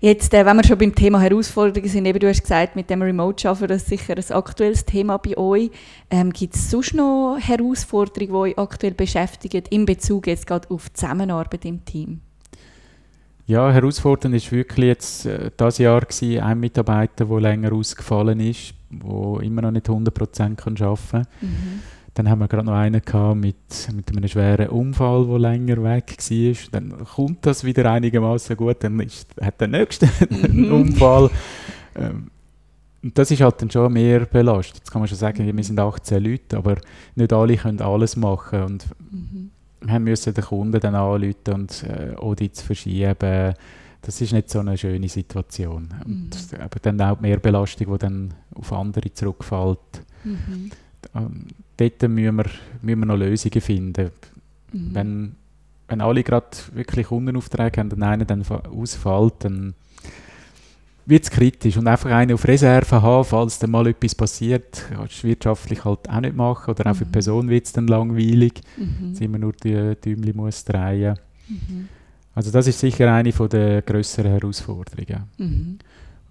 Jetzt, 0.00 0.32
äh, 0.34 0.46
wenn 0.46 0.56
wir 0.56 0.64
schon 0.64 0.78
beim 0.78 0.94
Thema 0.94 1.20
Herausforderungen 1.20 1.88
sind, 1.88 2.06
eben, 2.06 2.18
du 2.18 2.28
hast 2.28 2.42
gesagt, 2.42 2.76
mit 2.76 2.88
dem 2.90 3.02
Remote-Arbeiten, 3.02 3.68
das 3.68 3.82
ist 3.82 3.88
sicher 3.88 4.14
ein 4.16 4.36
aktuelles 4.36 4.84
Thema 4.84 5.18
bei 5.18 5.36
euch. 5.36 5.70
Ähm, 6.10 6.32
Gibt 6.32 6.54
es 6.54 6.70
sonst 6.70 6.94
noch 6.94 7.38
Herausforderungen, 7.40 8.32
die 8.32 8.32
euch 8.32 8.58
aktuell 8.58 8.94
beschäftigen, 8.94 9.64
in 9.70 9.84
Bezug 9.84 10.26
jetzt 10.26 10.46
gerade 10.46 10.70
auf 10.70 10.88
die 10.88 10.94
Zusammenarbeit 10.94 11.64
im 11.64 11.84
Team? 11.84 12.20
Ja, 13.46 13.72
herausfordernd 13.72 14.34
ist 14.36 14.52
wirklich 14.52 14.86
jetzt 14.86 15.26
äh, 15.26 15.50
das 15.56 15.78
Jahr 15.78 16.02
gewesen, 16.02 16.40
ein 16.42 16.60
Mitarbeiter, 16.60 17.24
der 17.24 17.40
länger 17.40 17.72
ausgefallen 17.72 18.40
ist, 18.40 18.74
der 18.90 19.40
immer 19.42 19.62
noch 19.62 19.72
nicht 19.72 19.88
100% 19.88 20.54
kann 20.54 20.76
arbeiten 20.76 21.08
kann. 21.10 21.26
Mhm. 21.40 21.80
Dann 22.14 22.28
haben 22.28 22.40
wir 22.40 22.48
gerade 22.48 22.66
noch 22.66 22.74
einen 22.74 23.00
gehabt 23.00 23.36
mit, 23.36 23.56
mit 23.94 24.10
einem 24.10 24.28
schweren 24.28 24.68
Unfall, 24.68 25.26
der 25.26 25.38
länger 25.38 25.82
weg 25.82 26.16
war. 26.18 26.56
Dann 26.70 27.04
kommt 27.04 27.46
das 27.46 27.64
wieder 27.64 27.90
einigermaßen 27.90 28.56
gut, 28.56 28.84
dann 28.84 29.00
ist, 29.00 29.28
hat 29.40 29.60
der 29.60 29.68
nächste 29.68 30.08
einen 30.30 30.66
mhm. 30.66 30.72
Unfall. 30.72 31.30
Ähm, 31.96 32.30
und 33.02 33.18
das 33.18 33.30
ist 33.32 33.40
halt 33.40 33.60
dann 33.60 33.70
schon 33.70 33.92
mehr 33.92 34.20
belastet. 34.26 34.78
Jetzt 34.78 34.92
kann 34.92 35.00
man 35.00 35.08
schon 35.08 35.18
sagen, 35.18 35.44
wir 35.44 35.64
sind 35.64 35.80
18 35.80 36.22
Leute, 36.22 36.56
aber 36.56 36.76
nicht 37.16 37.32
alle 37.32 37.56
können 37.56 37.80
alles 37.80 38.14
machen. 38.14 38.62
Und 38.62 38.86
mhm 39.10 39.51
wir 39.84 39.98
müssen 40.00 40.34
den 40.34 40.44
Kunden 40.44 40.80
dann 40.80 40.94
anrufen 40.94 41.54
und 41.54 41.84
äh, 41.84 42.14
Audits 42.16 42.62
verschieben. 42.62 43.54
Das 44.00 44.20
ist 44.20 44.32
nicht 44.32 44.50
so 44.50 44.58
eine 44.58 44.76
schöne 44.76 45.08
Situation. 45.08 45.88
Mhm. 46.04 46.12
Und, 46.12 46.60
aber 46.60 46.78
dann 46.80 47.00
auch 47.00 47.16
die 47.16 47.22
Mehrbelastung, 47.22 47.92
die 47.92 47.98
dann 47.98 48.34
auf 48.54 48.72
andere 48.72 49.12
zurückfällt. 49.12 49.78
Mhm. 50.24 50.70
ähm, 51.14 51.46
dort 51.76 52.02
müssen 52.02 52.36
wir, 52.36 52.44
müssen 52.82 52.98
wir 53.00 53.06
noch 53.06 53.16
Lösungen 53.16 53.60
finden. 53.60 54.10
Mhm. 54.72 54.94
Wenn, 54.94 55.34
wenn 55.88 56.00
alle 56.00 56.22
gerade 56.22 56.48
wirklich 56.74 57.06
Kundenaufträge 57.06 57.80
haben 57.80 57.92
und 57.92 58.02
einer 58.02 58.24
dann 58.24 58.44
ausfällt, 58.44 59.34
dann 59.40 59.74
wird 61.06 61.24
es 61.24 61.30
kritisch. 61.30 61.76
Und 61.76 61.86
einfach 61.86 62.10
eine 62.10 62.34
auf 62.34 62.46
Reserve 62.46 63.02
haben, 63.02 63.24
falls 63.24 63.58
dann 63.58 63.70
mal 63.70 63.86
etwas 63.86 64.14
passiert, 64.14 64.84
kannst 64.94 65.22
du 65.22 65.28
wirtschaftlich 65.28 65.84
halt 65.84 66.08
auch 66.08 66.20
nicht 66.20 66.36
machen. 66.36 66.70
Oder 66.70 66.90
auch 66.90 66.94
für 66.94 67.04
die 67.04 67.08
mhm. 67.08 67.12
Person 67.12 67.48
wird 67.48 67.66
es 67.66 67.72
dann 67.72 67.86
langweilig, 67.86 68.60
mhm. 68.76 69.10
dass 69.10 69.20
immer 69.20 69.38
nur 69.38 69.52
die 69.52 69.94
Däumchen 70.04 70.36
muss 70.36 70.64
drehen. 70.64 71.16
Mhm. 71.48 71.88
Also 72.34 72.50
das 72.50 72.66
ist 72.66 72.78
sicher 72.78 73.12
eine 73.12 73.30
der 73.32 73.82
grösseren 73.82 74.32
Herausforderungen. 74.32 75.24
Mhm. 75.36 75.78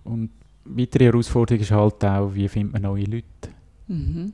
Und 0.04 0.30
weitere 0.66 1.06
Herausforderung 1.06 1.62
ist 1.62 1.72
halt 1.72 2.04
auch, 2.04 2.34
wie 2.34 2.48
findet 2.48 2.74
man 2.74 2.82
neue 2.84 3.06
Leute? 3.06 3.26
Mhm. 3.88 4.34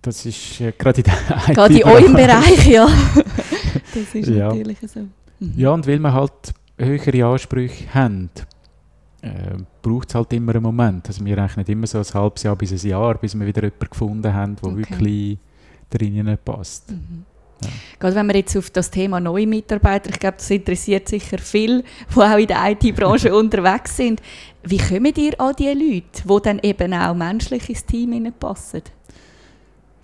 Das 0.00 0.24
ist 0.24 0.60
äh, 0.60 0.72
gerade 0.78 1.00
in 1.00 1.04
der 1.04 1.54
Gerade 1.54 1.76
in 1.76 1.84
eurem 1.84 2.14
Bereich, 2.14 2.66
ja. 2.66 2.86
das 3.94 4.14
ist 4.14 4.28
ja. 4.28 4.48
natürlich 4.48 4.78
so. 4.86 5.00
Mhm. 5.40 5.52
Ja, 5.56 5.70
und 5.70 5.86
weil 5.86 5.98
wir 5.98 6.12
halt 6.12 6.54
höhere 6.78 7.26
Ansprüche 7.26 7.92
haben, 7.92 8.30
äh, 9.22 9.56
braucht 9.82 10.08
es 10.08 10.14
halt 10.14 10.32
immer 10.32 10.54
einen 10.54 10.62
Moment. 10.62 11.06
Also 11.08 11.24
wir 11.24 11.36
rechnen 11.36 11.66
immer 11.66 11.86
so 11.86 11.98
ein 11.98 12.04
halbes 12.04 12.42
Jahr 12.42 12.56
bis 12.56 12.72
ein 12.72 12.88
Jahr, 12.88 13.14
bis 13.18 13.34
wir 13.38 13.46
wieder 13.46 13.62
jemanden 13.62 13.90
gefunden 13.90 14.32
haben, 14.32 14.56
der 14.56 14.70
okay. 14.70 14.76
wirklich 14.76 15.38
drinnen 15.90 16.38
passt. 16.44 16.90
Mhm. 16.90 17.24
Ja. 17.62 17.68
Gerade 17.98 18.14
wenn 18.14 18.26
wir 18.28 18.36
jetzt 18.36 18.56
auf 18.56 18.70
das 18.70 18.90
Thema 18.90 19.18
neue 19.18 19.46
Mitarbeiter, 19.46 20.10
ich 20.10 20.20
glaube, 20.20 20.36
das 20.36 20.48
interessiert 20.50 21.08
sicher 21.08 21.38
viele, 21.38 21.82
die 22.14 22.20
auch 22.20 22.38
in 22.38 22.46
der 22.46 22.70
IT-Branche 22.70 23.34
unterwegs 23.36 23.96
sind. 23.96 24.22
Wie 24.62 24.78
kommen 24.78 25.12
ihr 25.16 25.40
an 25.40 25.54
diese 25.58 25.72
Leute, 25.72 26.22
die 26.24 26.42
dann 26.42 26.58
eben 26.60 26.94
auch 26.94 27.14
menschlich 27.14 27.68
ins 27.68 27.84
Team 27.84 28.32
passen? 28.38 28.82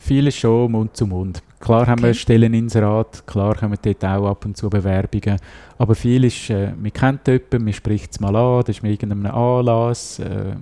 Vieles 0.05 0.37
schon 0.37 0.73
Mund 0.73 0.95
zu 0.95 1.07
Mund. 1.07 1.43
Klar 1.61 1.83
okay. 1.83 1.91
haben 1.93 2.03
wir 2.03 2.13
Stelleninserat, 2.13 3.27
klar 3.27 3.59
haben 3.63 3.73
wir 3.73 3.79
dort 3.95 4.05
auch 4.05 4.29
ab 4.29 4.45
und 4.45 4.55
zu 4.55 4.69
Bewerbungen, 4.69 5.39
aber 5.79 5.95
viel 5.95 6.25
ist, 6.25 6.51
äh, 6.51 6.73
man 6.75 6.93
kennt 6.93 7.27
jemanden, 7.27 7.65
man 7.65 7.73
spricht 7.73 8.13
es 8.13 8.21
mal 8.21 8.37
an, 8.37 8.65
das 8.67 8.77
ist 8.77 8.83
mit 8.83 8.93
irgendeinem 8.93 9.35
Anlass 9.35 10.19
äh, 10.19 10.57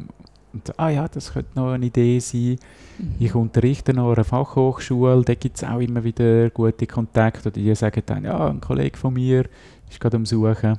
und, 0.52 0.78
ah 0.78 0.90
ja, 0.90 1.08
das 1.08 1.32
könnte 1.32 1.50
noch 1.56 1.72
eine 1.72 1.86
Idee 1.86 2.20
sein. 2.20 2.56
Mhm. 2.98 3.14
Ich 3.18 3.34
unterrichte 3.34 3.92
noch 3.94 4.10
an 4.10 4.14
einer 4.14 4.24
Fachhochschule, 4.24 5.22
da 5.24 5.34
gibt 5.34 5.56
es 5.56 5.64
auch 5.64 5.80
immer 5.80 6.04
wieder 6.04 6.50
gute 6.50 6.86
Kontakte. 6.86 7.48
Oder 7.48 7.50
die 7.52 7.74
sagen 7.74 8.02
dann, 8.06 8.24
ja, 8.24 8.48
ein 8.48 8.60
Kollege 8.60 8.96
von 8.96 9.14
mir 9.14 9.46
ist 9.90 9.98
gerade 9.98 10.18
am 10.18 10.26
Suchen. 10.26 10.78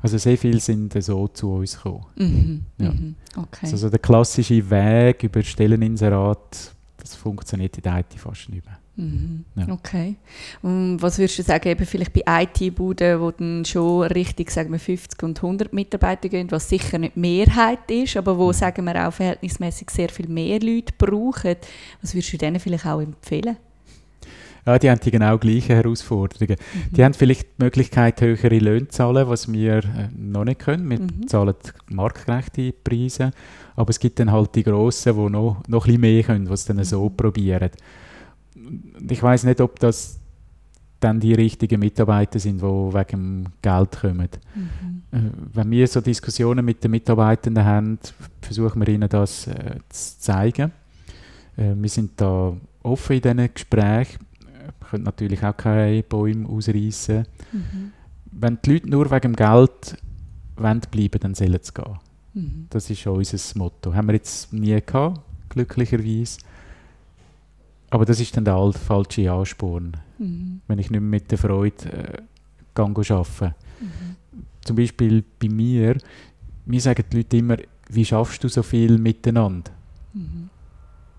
Also 0.00 0.16
sehr 0.16 0.38
viele 0.38 0.60
sind 0.60 0.94
so 1.02 1.26
zu 1.28 1.54
uns 1.54 1.76
gekommen. 1.76 2.06
Mhm. 2.16 2.60
Ja. 2.78 2.92
Mhm. 2.92 3.16
Okay. 3.36 3.68
Also 3.72 3.90
der 3.90 3.98
klassische 3.98 4.70
Weg 4.70 5.24
über 5.24 5.42
Stelleninserat, 5.42 6.74
das 6.98 7.14
funktioniert 7.14 7.76
in 7.76 7.82
der 7.82 7.98
IT 7.98 8.14
fast 8.16 8.48
nicht 8.48 8.66
mehr. 8.66 8.78
Mhm. 8.96 9.44
Ja. 9.54 9.68
Okay. 9.68 10.16
Und 10.60 11.00
was 11.00 11.18
würdest 11.18 11.38
du 11.38 11.42
sagen, 11.44 11.68
eben 11.68 11.86
vielleicht 11.86 12.12
bei 12.12 12.22
IT-Buden, 12.42 13.20
wo 13.20 13.30
dann 13.30 13.64
schon 13.64 14.02
richtig 14.02 14.50
sagen 14.50 14.72
wir 14.72 14.80
50 14.80 15.22
und 15.22 15.38
100 15.38 15.72
Mitarbeiter 15.72 16.28
gehen, 16.28 16.50
was 16.50 16.68
sicher 16.68 16.98
nicht 16.98 17.16
Mehrheit 17.16 17.88
ist, 17.90 18.16
aber 18.16 18.36
wo, 18.36 18.48
mhm. 18.48 18.52
sagen 18.52 18.84
wir, 18.84 19.08
auch 19.08 19.12
verhältnismäßig 19.12 19.90
sehr 19.90 20.08
viel 20.08 20.28
mehr 20.28 20.58
Leute 20.60 20.92
brauchen, 20.98 21.56
was 22.02 22.14
würdest 22.14 22.32
du 22.32 22.38
denen 22.38 22.58
vielleicht 22.58 22.86
auch 22.86 23.00
empfehlen? 23.00 23.56
Ja, 24.68 24.78
die 24.78 24.90
haben 24.90 25.00
die 25.00 25.10
genau 25.10 25.38
gleichen 25.38 25.74
Herausforderungen. 25.74 26.56
Mhm. 26.58 26.94
Die 26.94 27.04
haben 27.04 27.14
vielleicht 27.14 27.42
die 27.42 27.64
Möglichkeit, 27.64 28.20
höhere 28.20 28.58
Löhne 28.58 28.88
zu 28.88 28.98
zahlen, 28.98 29.28
was 29.28 29.50
wir 29.50 29.78
äh, 29.78 30.08
noch 30.16 30.44
nicht 30.44 30.60
können. 30.60 30.90
Wir 30.90 31.00
mhm. 31.00 31.26
zahlen 31.26 31.54
marktgerechte 31.88 32.72
Preise, 32.72 33.30
aber 33.76 33.90
es 33.90 33.98
gibt 33.98 34.20
dann 34.20 34.30
halt 34.30 34.54
die 34.54 34.64
Grossen, 34.64 35.16
die 35.16 35.30
noch, 35.30 35.62
noch 35.66 35.86
ein 35.86 35.92
bisschen 35.92 36.00
mehr 36.00 36.22
können, 36.22 36.46
die 36.46 36.52
es 36.52 36.64
dann 36.66 36.84
so 36.84 37.08
mhm. 37.08 37.16
probieren 37.16 37.70
ich 39.08 39.22
weiß 39.22 39.44
nicht, 39.44 39.60
ob 39.60 39.78
das 39.78 40.18
dann 41.00 41.20
die 41.20 41.34
richtigen 41.34 41.78
Mitarbeiter 41.78 42.38
sind, 42.38 42.60
die 42.60 42.64
wegen 42.64 43.48
Geld 43.62 44.00
kommen. 44.00 44.28
Mhm. 44.54 45.02
Äh, 45.12 45.30
wenn 45.54 45.70
wir 45.70 45.86
so 45.86 46.00
Diskussionen 46.00 46.64
mit 46.64 46.82
den 46.82 46.90
Mitarbeitenden 46.90 47.64
haben, 47.64 47.98
versuchen 48.42 48.84
wir 48.84 48.88
ihnen 48.88 49.08
das 49.08 49.46
äh, 49.46 49.76
zu 49.88 50.18
zeigen. 50.18 50.72
Äh, 51.56 51.74
wir 51.76 51.88
sind 51.88 52.12
da 52.20 52.56
offen 52.82 53.16
in 53.16 53.22
diesen 53.22 53.54
Gesprächen. 53.54 54.27
Können 54.90 55.04
natürlich 55.04 55.42
auch 55.44 55.56
keine 55.56 56.02
Bäume 56.02 56.48
ausreißen. 56.48 57.26
Mhm. 57.52 57.92
Wenn 58.30 58.58
die 58.64 58.72
Leute 58.72 58.88
nur 58.88 59.10
wegen 59.10 59.34
Geld 59.34 59.98
wollen 60.56 60.80
bleiben, 60.90 61.20
dann 61.20 61.34
sollen 61.34 61.58
sie 61.62 61.72
gehen. 61.72 61.98
Mhm. 62.34 62.66
Das 62.70 62.88
ist 62.88 63.00
schon 63.00 63.16
unser 63.16 63.58
Motto. 63.58 63.94
Haben 63.94 64.08
wir 64.08 64.14
jetzt 64.14 64.52
nie 64.52 64.80
gehabt, 64.80 65.20
glücklicherweise. 65.48 66.38
Aber 67.90 68.04
das 68.04 68.20
ist 68.20 68.36
dann 68.36 68.44
der 68.44 68.72
falsche 68.72 69.30
Ansporn, 69.32 69.96
mhm. 70.18 70.60
wenn 70.66 70.78
ich 70.78 70.90
nicht 70.90 71.00
mehr 71.00 71.00
mit 71.00 71.30
der 71.30 71.38
Freude 71.38 71.90
äh, 71.92 72.80
arbeite. 72.80 73.54
Mhm. 73.80 74.16
Zum 74.62 74.76
Beispiel 74.76 75.24
bei 75.40 75.48
mir, 75.48 75.96
mir 76.66 76.80
sagen 76.80 77.04
die 77.10 77.16
Leute 77.16 77.36
immer, 77.38 77.56
wie 77.88 78.04
schaffst 78.04 78.44
du 78.44 78.48
so 78.48 78.62
viel 78.62 78.98
miteinander? 78.98 79.70
Mhm. 80.12 80.50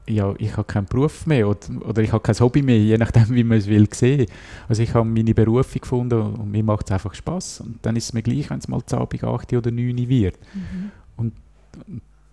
Ja, 0.09 0.33
ich 0.39 0.57
habe 0.57 0.63
keinen 0.63 0.85
Beruf 0.85 1.27
mehr 1.27 1.47
oder, 1.47 1.59
oder 1.87 2.01
ich 2.01 2.11
habe 2.11 2.23
kein 2.23 2.39
Hobby 2.39 2.63
mehr, 2.63 2.79
je 2.79 2.97
nachdem, 2.97 3.29
wie 3.29 3.43
man 3.43 3.59
es 3.59 3.67
will 3.67 3.87
sehen. 3.93 4.25
Also 4.67 4.81
ich 4.81 4.93
habe 4.93 5.07
meine 5.07 5.35
Berufung 5.35 5.81
gefunden 5.81 6.19
und 6.19 6.51
mir 6.51 6.63
macht 6.63 6.87
es 6.87 6.91
einfach 6.91 7.13
Spaß. 7.13 7.61
Und 7.61 7.77
dann 7.83 7.95
ist 7.95 8.05
es 8.05 8.13
mir 8.13 8.23
gleich, 8.23 8.49
wenn 8.49 8.57
es 8.57 8.67
mal 8.67 8.83
zu 8.83 8.97
Abend 8.97 9.23
8 9.23 9.53
oder 9.53 9.69
9 9.69 10.09
wird. 10.09 10.37
Mhm. 10.53 10.91
Und 11.15 11.33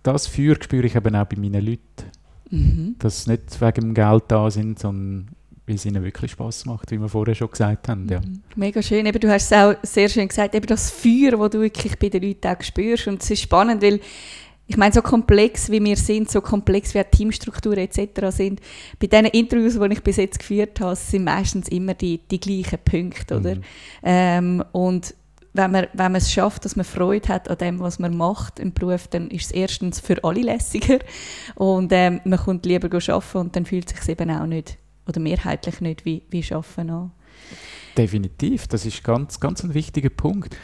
das 0.01 0.25
Feuer 0.25 0.55
spüre 0.59 0.87
ich 0.87 0.95
eben 0.95 1.15
auch 1.15 1.25
bei 1.25 1.37
meinen 1.37 1.63
Leuten. 1.63 1.81
Mhm. 2.49 2.95
Dass 2.97 3.25
sie 3.25 3.31
nicht 3.31 3.61
wegen 3.61 3.81
dem 3.81 3.93
Geld 3.93 4.23
da 4.29 4.49
sind, 4.49 4.79
sondern 4.79 5.27
weil 5.67 5.75
es 5.75 5.85
ihnen 5.85 6.01
wirklich 6.01 6.31
Spaß 6.31 6.65
macht, 6.65 6.91
wie 6.91 6.99
wir 6.99 7.09
vorher 7.09 7.35
schon 7.35 7.51
gesagt 7.51 7.89
haben. 7.89 8.07
Ja. 8.09 8.21
Mhm. 8.21 8.41
Mega 8.55 8.81
schön. 8.81 9.05
Eben, 9.05 9.19
du 9.19 9.29
hast 9.29 9.51
es 9.51 9.53
auch 9.53 9.75
sehr 9.83 10.07
schön 10.07 10.29
gesagt, 10.29 10.55
eben 10.55 10.65
das 10.65 10.89
Feuer, 10.89 11.31
das 11.31 11.49
du 11.51 11.59
wirklich 11.59 11.99
bei 11.99 12.09
den 12.09 12.23
Leuten 12.23 12.47
auch 12.47 12.61
spürst. 12.61 13.07
Und 13.07 13.21
es 13.21 13.29
ist 13.29 13.41
spannend, 13.41 13.83
weil 13.83 13.99
ich 14.67 14.75
meine, 14.75 14.93
so 14.93 15.01
komplex 15.01 15.71
wie 15.71 15.83
wir 15.83 15.95
sind, 15.95 16.29
so 16.29 16.41
komplex 16.41 16.93
wie 16.93 16.99
die 16.99 17.17
Teamstrukturen 17.17 17.79
etc. 17.79 18.35
sind, 18.35 18.61
bei 18.99 19.07
diesen 19.07 19.27
Interviews, 19.27 19.79
die 19.79 19.93
ich 19.93 20.03
bis 20.03 20.17
jetzt 20.17 20.39
geführt 20.39 20.79
habe, 20.81 20.95
sind 20.95 21.23
meistens 21.23 21.69
immer 21.69 21.93
die, 21.93 22.19
die 22.29 22.39
gleichen 22.39 22.79
Punkte, 22.83 23.37
oder? 23.37 23.55
Mhm. 23.55 23.61
Ähm, 24.03 24.63
und 24.73 25.15
wenn 25.53 25.71
man, 25.71 25.87
wenn 25.93 26.11
man 26.11 26.15
es 26.15 26.31
schafft, 26.31 26.65
dass 26.65 26.75
man 26.75 26.85
Freude 26.85 27.29
hat 27.29 27.49
an 27.49 27.57
dem, 27.57 27.79
was 27.79 27.97
man 27.97 28.15
macht 28.15 28.59
im 28.59 28.73
Beruf, 28.73 29.07
dann 29.07 29.29
ist 29.29 29.45
es 29.45 29.51
erstens 29.51 29.99
für 29.99 30.23
alle 30.23 30.41
lässiger 30.41 30.99
und 31.55 31.91
ähm, 31.93 32.19
man 32.25 32.37
kommt 32.37 32.65
lieber 32.65 32.87
arbeiten 32.93 33.37
und 33.37 33.55
dann 33.55 33.65
fühlt 33.65 33.91
es 33.91 33.97
sich 33.97 34.09
eben 34.09 34.29
auch 34.29 34.45
nicht, 34.45 34.77
oder 35.07 35.19
mehrheitlich 35.19 35.81
nicht, 35.81 36.05
wie, 36.05 36.23
wie 36.29 36.43
Arbeiten 36.53 36.89
an. 36.89 37.11
Definitiv, 37.97 38.67
das 38.67 38.85
ist 38.85 39.03
ganz, 39.03 39.39
ganz 39.39 39.63
ein 39.63 39.73
wichtiger 39.73 40.09
Punkt. 40.09 40.55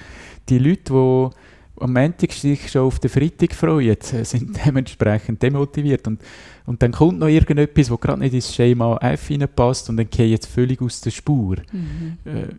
Die 0.49 0.59
Leute, 0.59 0.83
die 0.93 1.35
am 1.79 1.93
Montag 1.93 2.31
sich 2.31 2.69
schon 2.69 2.83
auf 2.83 2.99
den 2.99 3.09
Freitag 3.09 3.53
freuen, 3.53 3.97
sind 3.99 4.59
dementsprechend 4.65 5.41
demotiviert. 5.41 6.07
Und, 6.07 6.21
und 6.65 6.81
dann 6.81 6.91
kommt 6.91 7.19
noch 7.19 7.27
irgendetwas, 7.27 7.87
das 7.87 7.99
gerade 7.99 8.19
nicht 8.19 8.33
ins 8.33 8.53
Schema 8.53 8.97
F 9.01 9.31
passt 9.55 9.89
und 9.89 9.97
dann 9.97 10.09
geht 10.09 10.29
jetzt 10.29 10.47
völlig 10.47 10.81
aus 10.81 11.01
der 11.01 11.11
Spur. 11.11 11.57
Mhm. 11.71 12.17
Äh, 12.25 12.55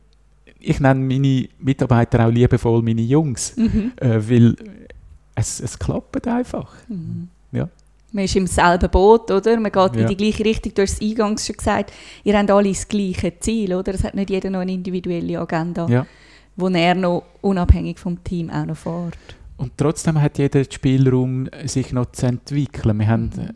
ich 0.58 0.80
nenne 0.80 1.00
meine 1.00 1.48
Mitarbeiter 1.58 2.26
auch 2.26 2.30
liebevoll 2.30 2.82
meine 2.82 3.02
Jungs, 3.02 3.56
mhm. 3.56 3.92
äh, 3.96 4.18
weil 4.28 4.56
es, 5.34 5.60
es 5.60 5.78
klappt 5.78 6.26
einfach. 6.26 6.72
Mhm. 6.88 7.28
Ja. 7.52 7.68
Man 8.12 8.24
ist 8.24 8.36
im 8.36 8.46
selben 8.46 8.88
Boot, 8.90 9.30
oder? 9.30 9.58
Man 9.58 9.72
geht 9.72 9.96
ja. 9.96 10.02
in 10.02 10.06
die 10.06 10.16
gleiche 10.16 10.44
Richtung. 10.44 10.72
Du 10.74 10.82
hast 10.82 10.94
es 10.94 11.00
eingangs 11.00 11.46
schon 11.46 11.56
gesagt, 11.56 11.92
ihr 12.22 12.38
habt 12.38 12.50
alle 12.50 12.68
das 12.68 12.86
gleiche 12.86 13.38
Ziel, 13.40 13.74
oder? 13.74 13.92
Es 13.92 14.04
hat 14.04 14.14
nicht 14.14 14.30
jeder 14.30 14.50
noch 14.50 14.60
eine 14.60 14.72
individuelle 14.72 15.38
Agenda, 15.40 15.88
ja. 15.88 16.06
Wo 16.56 16.68
er 16.68 16.94
noch 16.94 17.24
unabhängig 17.40 17.98
vom 17.98 18.22
Team 18.24 18.50
auch 18.50 18.66
noch 18.66 18.76
fährt. 18.76 19.18
Und 19.56 19.72
trotzdem 19.76 20.20
hat 20.20 20.38
jeder 20.38 20.64
Spielraum, 20.64 21.48
sich 21.64 21.92
noch 21.92 22.12
zu 22.12 22.26
entwickeln. 22.26 22.98
Wir 22.98 23.08
haben 23.08 23.30
mhm 23.36 23.48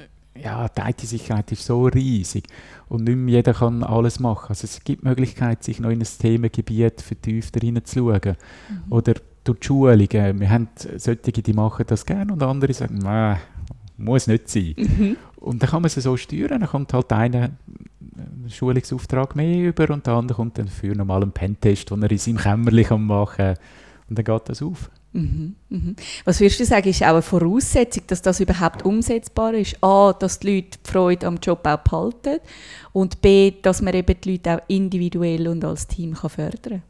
ja, 0.42 0.68
die 0.68 0.80
IT-Sicherheit 0.80 1.50
ist 1.52 1.64
so 1.64 1.86
riesig 1.86 2.44
und 2.88 3.04
nicht 3.04 3.16
mehr 3.16 3.36
jeder 3.36 3.54
kann 3.54 3.82
alles 3.82 4.20
machen. 4.20 4.46
Also 4.50 4.64
es 4.64 4.82
gibt 4.84 5.02
die 5.02 5.08
Möglichkeit, 5.08 5.62
sich 5.64 5.80
noch 5.80 5.90
in 5.90 6.00
ein 6.00 6.06
Themengebiet 6.06 7.00
vertiefter 7.00 7.60
hineinzuschauen. 7.60 8.36
Mhm. 8.68 8.92
Oder 8.92 9.14
durch 9.44 9.58
die 9.60 9.66
Schulungen. 9.66 10.40
Wir 10.40 10.50
haben 10.50 10.68
solche, 10.96 11.42
die 11.42 11.52
machen 11.52 11.84
das 11.86 12.04
gerne 12.04 12.32
und 12.32 12.42
andere 12.42 12.72
sagen, 12.72 13.00
muss 13.96 14.26
nicht 14.26 14.48
sein. 14.48 14.74
Mhm. 14.76 15.16
Und 15.36 15.62
dann 15.62 15.70
kann 15.70 15.82
man 15.82 15.86
es 15.86 15.94
so 15.94 16.16
steuern, 16.16 16.60
dann 16.60 16.68
kommt 16.68 16.92
halt 16.92 17.12
einer 17.12 17.50
einen 18.00 18.50
Schulungsauftrag 18.50 19.34
mehr 19.36 19.68
über 19.68 19.90
und 19.90 20.06
der 20.06 20.14
andere 20.14 20.36
kommt 20.36 20.58
dann 20.58 20.68
für 20.68 20.94
nochmal 20.94 21.22
einen 21.22 21.32
Pentest, 21.32 21.90
den 21.90 22.02
er 22.02 22.10
in 22.10 22.18
seinem 22.18 22.38
Kämmerchen 22.38 23.04
machen 23.04 23.36
kann. 23.36 23.56
Und 24.08 24.18
dann 24.18 24.24
geht 24.24 24.48
das 24.48 24.62
auf. 24.62 24.90
Mhm, 25.12 25.54
mhm. 25.70 25.96
Was 26.24 26.40
würdest 26.40 26.60
du 26.60 26.64
sagen, 26.64 26.88
ist 26.88 27.02
auch 27.02 27.08
eine 27.08 27.22
Voraussetzung, 27.22 28.04
dass 28.06 28.22
das 28.22 28.40
überhaupt 28.40 28.84
umsetzbar 28.84 29.54
ist? 29.54 29.82
A, 29.82 30.12
dass 30.12 30.38
die 30.38 30.56
Leute 30.56 30.78
die 30.84 30.90
Freude 30.90 31.26
am 31.26 31.38
Job 31.42 31.66
auch 31.66 31.78
behalten 31.78 32.40
und 32.92 33.20
B, 33.22 33.52
dass 33.62 33.80
man 33.80 33.94
eben 33.94 34.20
die 34.20 34.32
Leute 34.32 34.56
auch 34.56 34.62
individuell 34.68 35.48
und 35.48 35.64
als 35.64 35.86
Team 35.86 36.14
kann 36.14 36.30
fördern 36.30 36.62
kann? 36.62 36.82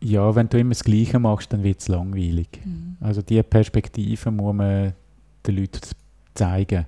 Ja, 0.00 0.34
wenn 0.34 0.48
du 0.48 0.58
immer 0.58 0.70
das 0.70 0.84
Gleiche 0.84 1.18
machst, 1.18 1.52
dann 1.52 1.62
wird 1.62 1.80
es 1.80 1.88
langweilig. 1.88 2.48
Mhm. 2.64 2.96
Also 3.00 3.22
diese 3.22 3.42
Perspektive 3.42 4.30
muss 4.30 4.54
man 4.54 4.92
den 5.46 5.56
Leuten 5.56 5.80
zeigen. 6.34 6.86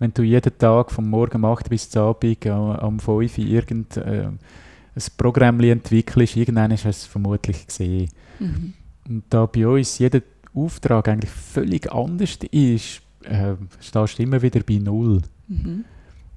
Wenn 0.00 0.12
du 0.12 0.22
jeden 0.22 0.56
Tag 0.58 0.90
vom 0.90 1.08
Morgen 1.08 1.44
um 1.44 1.44
8 1.44 1.68
bis 1.68 1.88
zum 1.88 2.02
Abend 2.02 2.46
am 2.46 2.98
5 2.98 3.38
Uhr 3.38 3.44
irgendein 3.44 4.02
äh, 4.02 4.26
ein 4.26 5.02
Programm 5.16 5.60
entwickelst, 5.60 6.36
irgendwann 6.36 6.72
hast 6.72 6.84
du 6.84 6.88
es 6.88 7.04
vermutlich 7.04 7.66
gesehen. 7.66 8.10
Mhm. 8.40 8.72
Und 9.08 9.24
da 9.30 9.46
bei 9.46 9.66
uns 9.66 9.98
jeder 9.98 10.22
Auftrag 10.54 11.08
eigentlich 11.08 11.30
völlig 11.30 11.92
anders 11.92 12.38
ist, 12.50 13.02
äh, 13.24 13.54
stehst 13.78 14.18
du 14.18 14.22
immer 14.22 14.42
wieder 14.42 14.60
bei 14.66 14.78
Null. 14.78 15.20
Mhm. 15.48 15.84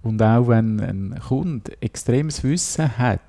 Und 0.01 0.22
auch 0.22 0.50
wenn 0.50 0.82
ein 0.82 1.20
Kunde 1.25 1.82
extremes 1.82 2.43
Wissen 2.43 2.98
hat 2.98 3.22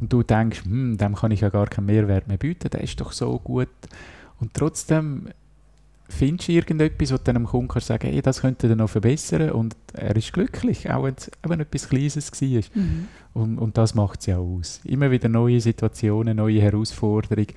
und 0.00 0.12
du 0.12 0.22
denkst, 0.22 0.64
hm, 0.64 0.96
dem 0.96 1.14
kann 1.14 1.30
ich 1.30 1.42
ja 1.42 1.50
gar 1.50 1.66
keinen 1.66 1.86
Mehrwert 1.86 2.26
mehr 2.26 2.38
bieten, 2.38 2.70
der 2.70 2.80
ist 2.80 3.00
doch 3.00 3.12
so 3.12 3.38
gut. 3.38 3.68
Und 4.40 4.54
trotzdem 4.54 5.28
findest 6.12 6.48
du 6.48 6.52
irgendetwas, 6.52 7.12
wo 7.12 7.16
du 7.16 7.30
einem 7.30 7.46
Kunden 7.46 7.68
kannst 7.68 7.88
sagen, 7.88 8.08
hey, 8.08 8.22
das 8.22 8.40
könnte 8.40 8.68
er 8.68 8.76
noch 8.76 8.90
verbessern 8.90 9.50
und 9.50 9.76
er 9.94 10.14
ist 10.16 10.32
glücklich, 10.32 10.90
auch 10.90 11.04
wenn 11.04 11.14
es 11.14 11.30
etwas 11.42 11.88
Kleines 11.88 12.30
war. 12.32 12.62
Mhm. 12.74 13.08
Und, 13.34 13.58
und 13.58 13.78
das 13.78 13.94
macht 13.94 14.20
es 14.20 14.26
ja 14.26 14.38
aus. 14.38 14.80
Immer 14.84 15.10
wieder 15.10 15.28
neue 15.28 15.60
Situationen, 15.60 16.36
neue 16.36 16.60
Herausforderungen 16.60 17.54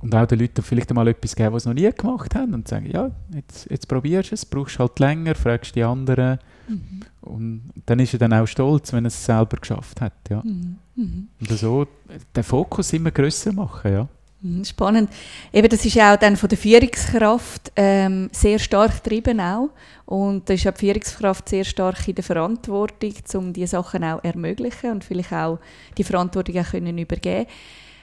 und 0.00 0.14
auch 0.14 0.26
den 0.26 0.38
Leuten 0.38 0.62
vielleicht 0.62 0.92
mal 0.94 1.08
etwas 1.08 1.36
geben, 1.36 1.52
was 1.52 1.64
sie 1.64 1.68
noch 1.68 1.74
nie 1.74 1.90
gemacht 1.90 2.34
haben 2.34 2.54
und 2.54 2.68
sagen, 2.68 2.90
ja, 2.90 3.10
jetzt, 3.34 3.68
jetzt 3.70 3.86
probierst 3.86 4.30
du 4.30 4.34
es, 4.34 4.46
brauchst 4.46 4.78
halt 4.78 4.98
länger, 4.98 5.34
fragst 5.34 5.74
die 5.74 5.84
anderen 5.84 6.38
mhm. 6.68 7.00
und 7.20 7.62
dann 7.86 7.98
ist 7.98 8.14
er 8.14 8.18
dann 8.18 8.32
auch 8.32 8.46
stolz, 8.46 8.92
wenn 8.92 9.04
er 9.04 9.08
es 9.08 9.24
selber 9.24 9.58
geschafft 9.58 10.00
hat. 10.00 10.14
Ja. 10.30 10.42
Mhm. 10.42 10.78
Mhm. 10.96 11.28
Und 11.40 11.50
so 11.50 11.86
den 12.34 12.42
Fokus 12.44 12.92
immer 12.92 13.10
grösser 13.10 13.52
machen, 13.52 13.92
ja. 13.92 14.08
Mhm, 14.42 14.64
spannend. 14.64 15.10
Eben, 15.52 15.68
das 15.68 15.84
ist 15.84 15.98
auch 15.98 16.16
dann 16.16 16.36
von 16.36 16.48
der 16.48 16.56
Führungskraft 16.56 17.72
ähm, 17.76 18.30
sehr 18.32 18.58
stark 18.58 19.02
getrieben 19.02 19.38
auch. 19.38 19.68
Und 20.06 20.48
da 20.48 20.54
ist 20.54 20.66
auch 20.66 20.72
die 20.72 20.86
Führungskraft 20.86 21.48
sehr 21.48 21.64
stark 21.64 22.08
in 22.08 22.14
der 22.14 22.24
Verantwortung, 22.24 23.14
um 23.34 23.52
diese 23.52 23.68
Sachen 23.68 24.02
auch 24.02 24.24
ermöglichen 24.24 24.92
und 24.92 25.04
vielleicht 25.04 25.32
auch 25.32 25.58
die 25.98 26.04
Verantwortung 26.04 26.56
auch 26.58 26.70
können 26.70 26.96
übergeben. 26.96 27.46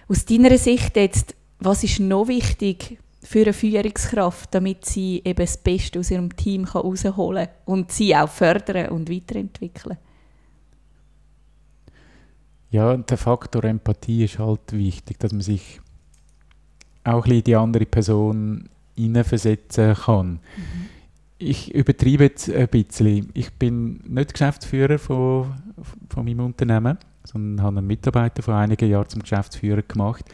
Aus 0.08 0.25
deiner 0.25 0.58
Sicht 0.58 0.96
jetzt, 0.96 1.36
was 1.60 1.84
ist 1.84 2.00
noch 2.00 2.27
wichtig 2.27 3.00
für 3.24 3.41
eine 3.41 3.53
Führungskraft, 3.53 4.53
damit 4.53 4.86
sie 4.86 5.22
eben 5.25 5.44
das 5.44 5.58
Beste 5.58 6.00
aus 6.00 6.12
ihrem 6.12 6.36
Team 6.36 6.72
herausholen 6.72 7.48
kann 7.48 7.56
und 7.65 7.91
sie 7.91 8.15
auch 8.15 8.29
fördern 8.29 8.89
und 8.89 9.10
weiterentwickeln? 9.10 9.98
Ja, 12.70 12.96
der 12.96 13.17
Faktor 13.17 13.63
Empathie 13.63 14.25
ist 14.25 14.39
halt 14.39 14.72
wichtig, 14.72 15.20
dass 15.20 15.32
man 15.32 15.41
sich 15.41 15.79
auch 17.08 17.26
ein 17.26 17.44
die 17.44 17.56
andere 17.56 17.86
Person 17.86 18.70
hineinversetzen 18.96 19.96
kann. 19.96 20.32
Mhm. 20.32 20.40
Ich 21.40 21.74
übertreibe 21.74 22.24
jetzt 22.24 22.50
ein 22.50 22.68
bisschen. 22.68 23.30
Ich 23.34 23.54
bin 23.54 24.02
nicht 24.08 24.34
Geschäftsführer 24.34 24.98
von, 24.98 25.54
von 26.10 26.26
meinem 26.26 26.46
Unternehmen, 26.46 26.98
sondern 27.24 27.64
habe 27.64 27.78
einen 27.78 27.88
Mitarbeiter 27.88 28.42
vor 28.42 28.56
einigen 28.56 28.90
Jahren 28.90 29.08
zum 29.08 29.22
Geschäftsführer 29.22 29.84
gemacht. 29.84 30.26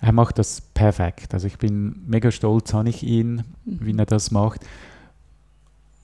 Er 0.00 0.12
macht 0.12 0.38
das 0.38 0.60
perfekt. 0.60 1.34
Also 1.34 1.46
ich 1.46 1.58
bin 1.58 2.02
mega 2.06 2.30
stolz 2.30 2.72
habe 2.72 2.88
ich 2.88 3.02
ihn, 3.02 3.44
mhm. 3.64 3.78
wie 3.82 3.96
er 3.96 4.06
das 4.06 4.30
macht. 4.30 4.66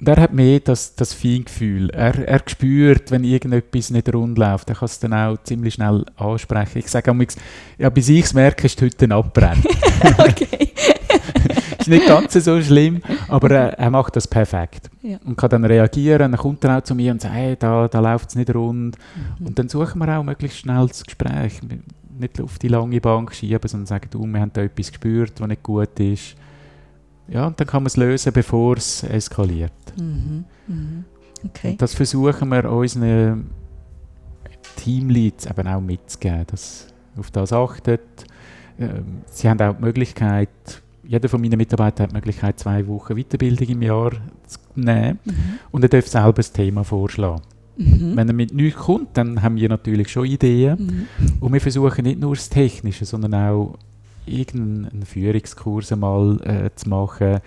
Und 0.00 0.08
er 0.08 0.16
hat 0.16 0.32
mehr 0.32 0.60
das, 0.60 0.94
das 0.94 1.12
Feingefühl. 1.12 1.90
Er, 1.90 2.16
er 2.26 2.40
spürt, 2.46 3.10
wenn 3.10 3.24
irgendetwas 3.24 3.90
nicht 3.90 4.14
rund 4.14 4.38
läuft. 4.38 4.68
Er 4.70 4.76
kann 4.76 4.86
es 4.86 5.00
dann 5.00 5.12
auch 5.12 5.42
ziemlich 5.42 5.74
schnell 5.74 6.04
ansprechen. 6.16 6.78
Ich 6.78 6.88
sage 6.88 7.14
ja, 7.78 7.90
bis 7.90 8.08
ich 8.08 8.24
es 8.26 8.34
merke, 8.34 8.66
ist 8.66 8.80
heute 8.80 9.06
ein 9.06 9.12
Abbrennen. 9.12 9.64
okay. 10.18 10.72
ist 11.78 11.88
nicht 11.88 12.06
ganz 12.06 12.32
so 12.32 12.62
schlimm, 12.62 13.02
aber 13.26 13.50
er, 13.50 13.78
er 13.78 13.90
macht 13.90 14.14
das 14.14 14.28
perfekt. 14.28 14.88
Ja. 15.02 15.18
Und 15.24 15.36
kann 15.36 15.50
dann 15.50 15.64
reagieren. 15.64 16.30
Dann 16.30 16.40
kommt 16.40 16.62
er 16.62 16.78
auch 16.78 16.82
zu 16.82 16.94
mir 16.94 17.10
und 17.10 17.20
sagt, 17.20 17.34
hey, 17.34 17.56
da, 17.58 17.88
da 17.88 17.98
läuft 17.98 18.28
es 18.28 18.36
nicht 18.36 18.54
rund. 18.54 18.96
Mhm. 19.40 19.46
Und 19.46 19.58
dann 19.58 19.68
suchen 19.68 19.98
wir 19.98 20.16
auch 20.16 20.22
möglichst 20.22 20.58
schnell 20.58 20.86
das 20.86 21.02
Gespräch. 21.02 21.60
Nicht 22.20 22.40
auf 22.40 22.58
die 22.60 22.68
lange 22.68 23.00
Bank 23.00 23.34
schieben, 23.34 23.66
sondern 23.68 23.86
sagen, 23.86 24.08
du, 24.12 24.24
wir 24.24 24.40
haben 24.40 24.52
da 24.52 24.62
etwas 24.62 24.92
gespürt, 24.92 25.40
was 25.40 25.48
nicht 25.48 25.62
gut 25.64 25.98
ist 25.98 26.36
ja, 27.28 27.46
und 27.46 27.60
dann 27.60 27.66
kann 27.66 27.82
man 27.82 27.88
es 27.88 27.96
lösen, 27.96 28.32
bevor 28.32 28.76
es 28.76 29.02
eskaliert. 29.02 29.72
Mhm. 29.98 30.44
Mhm. 30.66 31.04
Okay. 31.44 31.72
Und 31.72 31.82
das 31.82 31.94
versuchen 31.94 32.48
wir 32.48 32.70
unseren 32.70 33.50
Teamleads 34.76 35.46
eben 35.46 35.68
auch 35.68 35.80
mitzugeben, 35.80 36.44
dass 36.46 36.86
auf 37.16 37.30
das 37.30 37.52
achtet. 37.52 38.00
Ähm, 38.78 39.22
sie 39.30 39.48
haben 39.48 39.60
auch 39.60 39.76
die 39.76 39.82
Möglichkeit, 39.82 40.48
jeder 41.02 41.28
von 41.28 41.40
meinen 41.40 41.56
Mitarbeitern 41.56 42.04
hat 42.04 42.10
die 42.10 42.16
Möglichkeit, 42.16 42.58
zwei 42.58 42.86
Wochen 42.86 43.16
Weiterbildung 43.16 43.68
im 43.68 43.82
Jahr 43.82 44.12
zu 44.46 44.58
nehmen 44.74 45.18
mhm. 45.24 45.58
und 45.70 45.82
er 45.82 45.88
darf 45.88 46.06
selber 46.06 46.34
das 46.34 46.52
Thema 46.52 46.84
vorschlagen. 46.84 47.42
Mhm. 47.76 48.16
Wenn 48.16 48.28
er 48.28 48.34
mit 48.34 48.52
nichts 48.52 48.80
kommt, 48.80 49.16
dann 49.16 49.40
haben 49.40 49.56
wir 49.56 49.68
natürlich 49.68 50.08
schon 50.08 50.26
Ideen. 50.26 51.08
Mhm. 51.18 51.32
Und 51.40 51.52
wir 51.52 51.60
versuchen 51.60 52.04
nicht 52.04 52.20
nur 52.20 52.34
das 52.34 52.48
Technische, 52.48 53.04
sondern 53.04 53.34
auch 53.34 53.78
irgendeinen 54.28 55.04
Führungskurs 55.04 55.94
mal 55.96 56.40
äh, 56.42 56.70
zu 56.74 56.88
machen 56.88 57.40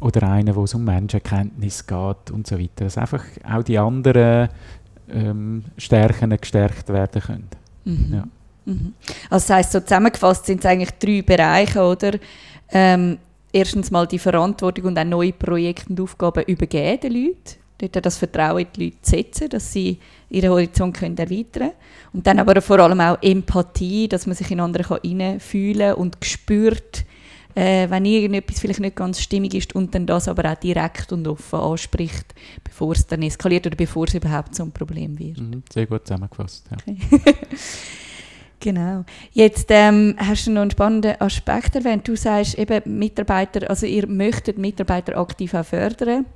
oder 0.00 0.22
einen, 0.24 0.54
wo 0.54 0.64
es 0.64 0.74
um 0.74 0.84
Menschenkenntnis 0.84 1.86
geht 1.86 2.30
und 2.32 2.46
so 2.46 2.58
weiter. 2.58 2.84
Dass 2.84 2.98
einfach 2.98 3.24
auch 3.48 3.62
die 3.62 3.78
anderen 3.78 4.48
ähm, 5.10 5.64
Stärken 5.76 6.36
gestärkt 6.40 6.88
werden 6.88 7.22
können. 7.22 7.48
Mhm. 7.84 8.14
Ja. 8.14 8.24
Mhm. 8.64 8.94
Also 9.30 9.48
das 9.48 9.50
heisst, 9.50 9.72
so 9.72 9.80
zusammengefasst 9.80 10.46
sind 10.46 10.60
es 10.60 10.66
eigentlich 10.66 10.92
drei 10.98 11.22
Bereiche, 11.22 11.80
oder? 11.82 12.12
Ähm, 12.70 13.18
erstens 13.52 13.90
mal 13.90 14.06
die 14.06 14.18
Verantwortung 14.18 14.86
und 14.86 14.98
auch 14.98 15.04
neue 15.04 15.32
Projekte 15.32 15.90
und 15.90 16.00
Aufgaben 16.00 16.44
übergeben 16.44 17.00
den 17.00 17.12
Leuten 17.12 17.61
dort 17.88 18.06
das 18.06 18.18
Vertrauen 18.18 18.60
in 18.60 18.66
die 18.76 18.84
Leute 18.84 18.96
setzen, 19.02 19.48
dass 19.48 19.72
sie 19.72 19.98
ihren 20.30 20.50
Horizont 20.50 20.96
können 20.96 21.16
erweitern 21.16 21.44
können. 21.52 21.72
Und 22.12 22.26
dann 22.26 22.38
aber 22.38 22.60
vor 22.60 22.78
allem 22.78 23.00
auch 23.00 23.18
Empathie, 23.22 24.08
dass 24.08 24.26
man 24.26 24.36
sich 24.36 24.50
in 24.50 24.60
andere 24.60 25.00
hineinfühlen 25.02 25.90
kann 25.90 25.94
und 25.94 26.16
spürt, 26.22 27.04
äh, 27.54 27.88
wenn 27.90 28.04
irgendetwas 28.04 28.60
vielleicht 28.60 28.80
nicht 28.80 28.96
ganz 28.96 29.20
stimmig 29.20 29.54
ist 29.54 29.74
und 29.74 29.94
dann 29.94 30.06
das 30.06 30.28
aber 30.28 30.50
auch 30.50 30.56
direkt 30.56 31.12
und 31.12 31.26
offen 31.28 31.58
anspricht, 31.58 32.34
bevor 32.64 32.92
es 32.92 33.06
dann 33.06 33.22
eskaliert 33.22 33.66
oder 33.66 33.76
bevor 33.76 34.06
es 34.06 34.14
überhaupt 34.14 34.54
zum 34.54 34.72
Problem 34.72 35.18
wird. 35.18 35.38
Mhm, 35.38 35.62
sehr 35.70 35.86
gut 35.86 36.06
zusammengefasst. 36.06 36.64
Ja. 36.70 36.76
Okay. 36.80 37.34
Genau. 38.62 39.04
Jetzt 39.32 39.66
ähm, 39.70 40.14
hast 40.18 40.46
du 40.46 40.52
noch 40.52 40.62
einen 40.62 40.70
spannenden 40.70 41.20
Aspekt 41.20 41.74
erwähnt. 41.74 42.06
Du 42.06 42.14
sagst 42.14 42.56
eben 42.56 42.96
Mitarbeiter, 42.96 43.68
also 43.68 43.86
ihr 43.86 44.06
möchtet 44.06 44.56
Mitarbeiter 44.56 45.18
aktiv 45.18 45.52
auch 45.54 45.64
fördern. 45.64 46.26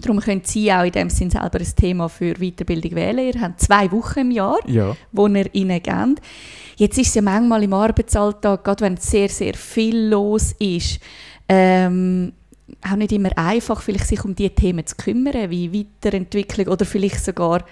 Darum 0.00 0.20
können 0.20 0.42
Sie 0.44 0.72
auch 0.72 0.84
in 0.84 0.92
dem 0.92 1.10
Sinn 1.10 1.30
selber 1.30 1.58
ein 1.58 1.76
Thema 1.76 2.08
für 2.08 2.34
Weiterbildung 2.34 2.96
wählen. 2.96 3.32
Ihr 3.32 3.40
habt 3.40 3.60
zwei 3.60 3.90
Wochen 3.92 4.20
im 4.20 4.30
Jahr, 4.32 4.58
ja. 4.66 4.96
wo 5.12 5.28
ihr 5.28 5.54
ihnen 5.54 5.82
gebt. 5.82 6.20
Jetzt 6.76 6.98
ist 6.98 7.08
es 7.08 7.14
ja 7.14 7.22
manchmal 7.22 7.62
im 7.62 7.72
Arbeitsalltag, 7.72 8.64
gerade 8.64 8.84
wenn 8.84 8.96
sehr, 8.96 9.28
sehr 9.28 9.54
viel 9.54 10.08
los 10.08 10.52
ist, 10.58 10.98
ähm, 11.48 12.32
auch 12.82 12.96
nicht 12.96 13.12
immer 13.12 13.36
einfach, 13.36 13.82
vielleicht 13.82 14.08
sich 14.08 14.24
um 14.24 14.34
diese 14.34 14.50
Themen 14.50 14.84
zu 14.84 14.96
kümmern, 14.96 15.50
wie 15.50 15.72
Weiterentwicklung 15.72 16.68
oder 16.68 16.84
vielleicht 16.84 17.24
sogar 17.24 17.64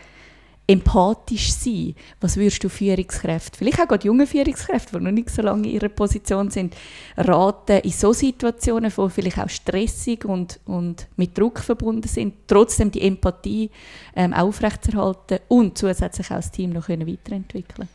empathisch 0.67 1.53
sein. 1.53 1.95
Was 2.21 2.37
würdest 2.37 2.63
du 2.63 2.69
Führungskräfte, 2.69 3.59
vielleicht 3.59 3.81
auch 3.81 3.89
gerade 3.89 4.07
junge 4.07 4.27
Führungskräfte, 4.27 4.99
die 4.99 5.05
noch 5.05 5.11
nicht 5.11 5.31
so 5.31 5.43
lange 5.43 5.69
in 5.69 5.75
ihrer 5.75 5.89
Position 5.89 6.51
sind, 6.51 6.77
raten, 7.17 7.79
in 7.79 7.91
so 7.91 8.13
Situationen, 8.13 8.93
die 8.97 9.11
vielleicht 9.11 9.39
auch 9.39 9.49
stressig 9.49 10.25
und, 10.25 10.61
und 10.67 11.09
mit 11.17 11.37
Druck 11.37 11.59
verbunden 11.59 12.07
sind, 12.09 12.35
trotzdem 12.47 12.91
die 12.91 13.03
Empathie 13.03 13.71
ähm, 14.15 14.33
aufrechtzuerhalten 14.33 15.41
und 15.49 15.77
zusätzlich 15.77 16.31
auch 16.31 16.37
das 16.37 16.51
Team 16.51 16.71
noch 16.71 16.87
können 16.87 17.09
weiterentwickeln 17.09 17.89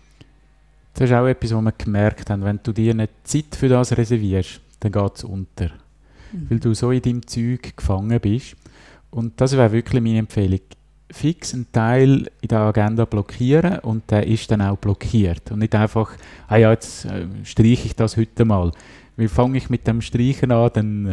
Das 0.94 1.10
ist 1.10 1.16
auch 1.16 1.26
etwas, 1.26 1.54
was 1.54 1.62
wir 1.64 1.72
gemerkt 1.72 2.30
haben. 2.30 2.44
Wenn 2.44 2.60
du 2.62 2.74
dir 2.74 2.94
nicht 2.94 3.14
Zeit 3.24 3.56
für 3.56 3.70
das 3.70 3.96
reservierst, 3.98 4.62
dann 4.82 4.92
geht 4.92 5.16
es 5.16 5.24
unter. 5.24 5.70
Mhm. 6.34 6.48
Weil 6.50 6.60
du 6.60 6.74
so 6.74 6.92
in 6.92 7.02
deinem 7.02 7.26
Zeug 7.26 7.78
gefangen 7.78 8.20
bist. 8.20 8.58
Und 9.10 9.40
das 9.40 9.54
wäre 9.54 9.72
wirklich 9.72 10.04
meine 10.04 10.20
Empfehlung 10.20 10.60
fix 11.12 11.54
einen 11.54 11.72
Teil 11.72 12.30
in 12.42 12.50
der 12.50 12.60
Agenda 12.60 13.06
blockieren 13.06 13.80
und 13.80 14.10
der 14.12 14.28
ist 14.28 14.52
dann 14.52 14.62
auch 14.62 14.78
blockiert. 14.78 15.52
Und 15.52 15.60
nicht 15.60 15.74
einfach, 15.76 16.12
ah 16.48 16.58
ja, 16.58 16.72
jetzt 16.72 17.06
äh, 17.06 17.28
streiche 17.44 17.88
ich 17.88 17.96
das 17.96 18.18
heute 18.18 18.46
mal. 18.46 18.72
Wie 19.16 19.28
fange 19.28 19.58
ich 19.58 19.70
mit 19.70 19.88
dem 19.88 20.02
Streichen 20.02 20.52
an, 20.52 20.70
dann 20.74 21.06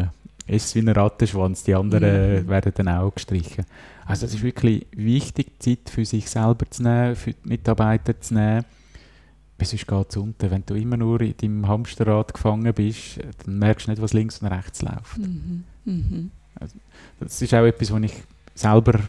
äh, 0.46 0.56
ist 0.56 0.66
es 0.66 0.74
wie 0.74 0.80
ein 0.80 0.88
Rattenschwanz, 0.88 1.64
die 1.64 1.74
anderen 1.74 2.44
mhm. 2.44 2.48
werden 2.48 2.72
dann 2.74 2.88
auch 2.88 3.14
gestrichen. 3.14 3.64
Also 4.06 4.26
es 4.26 4.34
ist 4.34 4.42
wirklich 4.42 4.86
wichtig, 4.92 5.60
Zeit 5.60 5.88
für 5.88 6.04
sich 6.04 6.28
selber 6.28 6.68
zu 6.68 6.82
nehmen, 6.82 7.16
für 7.16 7.32
die 7.32 7.48
Mitarbeiter 7.48 8.20
zu 8.20 8.34
nehmen. 8.34 8.64
Sonst 9.62 9.86
geht 9.86 10.10
es 10.10 10.16
unter. 10.18 10.50
Wenn 10.50 10.64
du 10.66 10.74
immer 10.74 10.98
nur 10.98 11.22
in 11.22 11.34
deinem 11.38 11.66
Hamsterrad 11.66 12.34
gefangen 12.34 12.74
bist, 12.74 13.18
dann 13.46 13.58
merkst 13.58 13.86
du 13.86 13.92
nicht, 13.92 14.02
was 14.02 14.12
links 14.12 14.42
und 14.42 14.48
rechts 14.48 14.82
läuft. 14.82 15.16
Mhm. 15.16 15.64
Mhm. 15.86 16.30
Also, 16.60 16.76
das 17.20 17.40
ist 17.40 17.54
auch 17.54 17.64
etwas, 17.64 17.90
was 17.90 18.02
ich 18.02 18.12
selber 18.54 19.00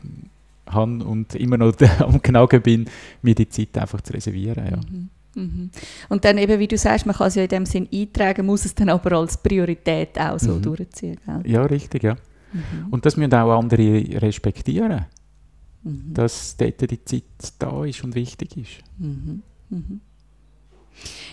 habe 0.68 1.04
und 1.04 1.36
immer 1.36 1.58
noch 1.58 1.74
am 2.00 2.22
Knagen 2.22 2.62
bin, 2.62 2.86
mir 3.22 3.36
die 3.36 3.50
Zeit 3.50 3.78
einfach 3.78 4.02
zu 4.02 4.14
reservieren. 4.14 4.66
Ja. 4.66 4.78
Mhm. 4.78 5.10
Mhm. 5.36 5.70
Und 6.10 6.24
dann 6.24 6.38
eben, 6.38 6.60
wie 6.60 6.68
du 6.68 6.78
sagst, 6.78 7.06
man 7.06 7.16
kann 7.16 7.28
es 7.28 7.36
ja 7.36 7.44
in 7.44 7.50
dem 7.50 7.66
Sinn 7.66 7.90
eintragen, 7.94 8.46
muss 8.46 8.64
es 8.66 8.74
dann 8.74 8.90
aber 8.90 9.18
als 9.18 9.38
Priorität 9.38 10.18
auch 10.20 10.40
so 10.40 10.54
mhm. 10.54 10.62
durchziehen. 10.62 11.18
Gell? 11.26 11.42
Ja, 11.52 11.64
richtig, 11.64 12.04
ja. 12.04 12.16
Mhm. 12.54 12.88
Und 12.92 13.06
das 13.06 13.18
müssen 13.18 13.34
auch 13.34 13.60
andere 13.60 14.22
respektieren. 14.22 15.06
mhm. 15.86 16.14
dass 16.14 16.58
dort 16.58 16.90
die 16.90 17.04
Zeit 17.06 17.24
da 17.60 17.86
ist 17.86 18.04
und 18.04 18.16
wichtig 18.16 18.58
ist. 18.58 18.84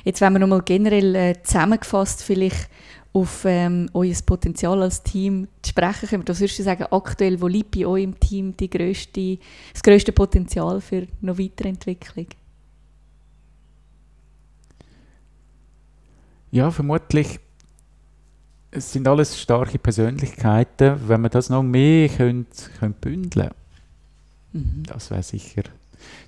Jetzt, 0.05 0.21
wenn 0.21 0.33
wir 0.33 0.41
nochmal 0.41 0.63
generell 0.63 1.15
äh, 1.15 1.43
zusammengefasst 1.43 2.23
vielleicht 2.23 2.69
auf 3.15 3.45
ähm, 3.45 3.91
euer 3.93 4.15
Potenzial 4.25 4.83
als 4.83 5.03
Team 5.03 5.49
zu 5.61 5.71
sprechen 5.71 6.09
kommen, 6.09 6.29
was 6.29 6.41
würdest 6.41 6.59
du 6.59 6.63
sagen, 6.63 6.87
aktuell, 6.91 7.41
wo 7.41 7.47
liegt 7.47 7.73
bei 7.73 7.87
euch 7.87 8.05
im 8.05 8.19
Team 8.19 8.57
die 8.57 8.71
grösste, 8.71 9.39
das 9.73 9.83
grösste 9.83 10.13
Potenzial 10.13 10.81
für 10.81 11.07
noch 11.21 11.39
Weiterentwicklung? 11.39 12.27
Ja, 16.51 16.71
vermutlich 16.71 17.39
es 18.73 18.91
sind 18.91 19.07
alles 19.07 19.39
starke 19.39 19.79
Persönlichkeiten. 19.79 20.97
Wenn 21.07 21.21
man 21.21 21.31
das 21.31 21.51
noch 21.51 21.63
mehr 21.63 22.09
könnt, 22.09 22.71
könnt 22.79 23.01
bündeln 23.01 23.51
mhm. 24.53 24.83
das 24.87 25.11
wäre 25.11 25.23
sicher. 25.23 25.63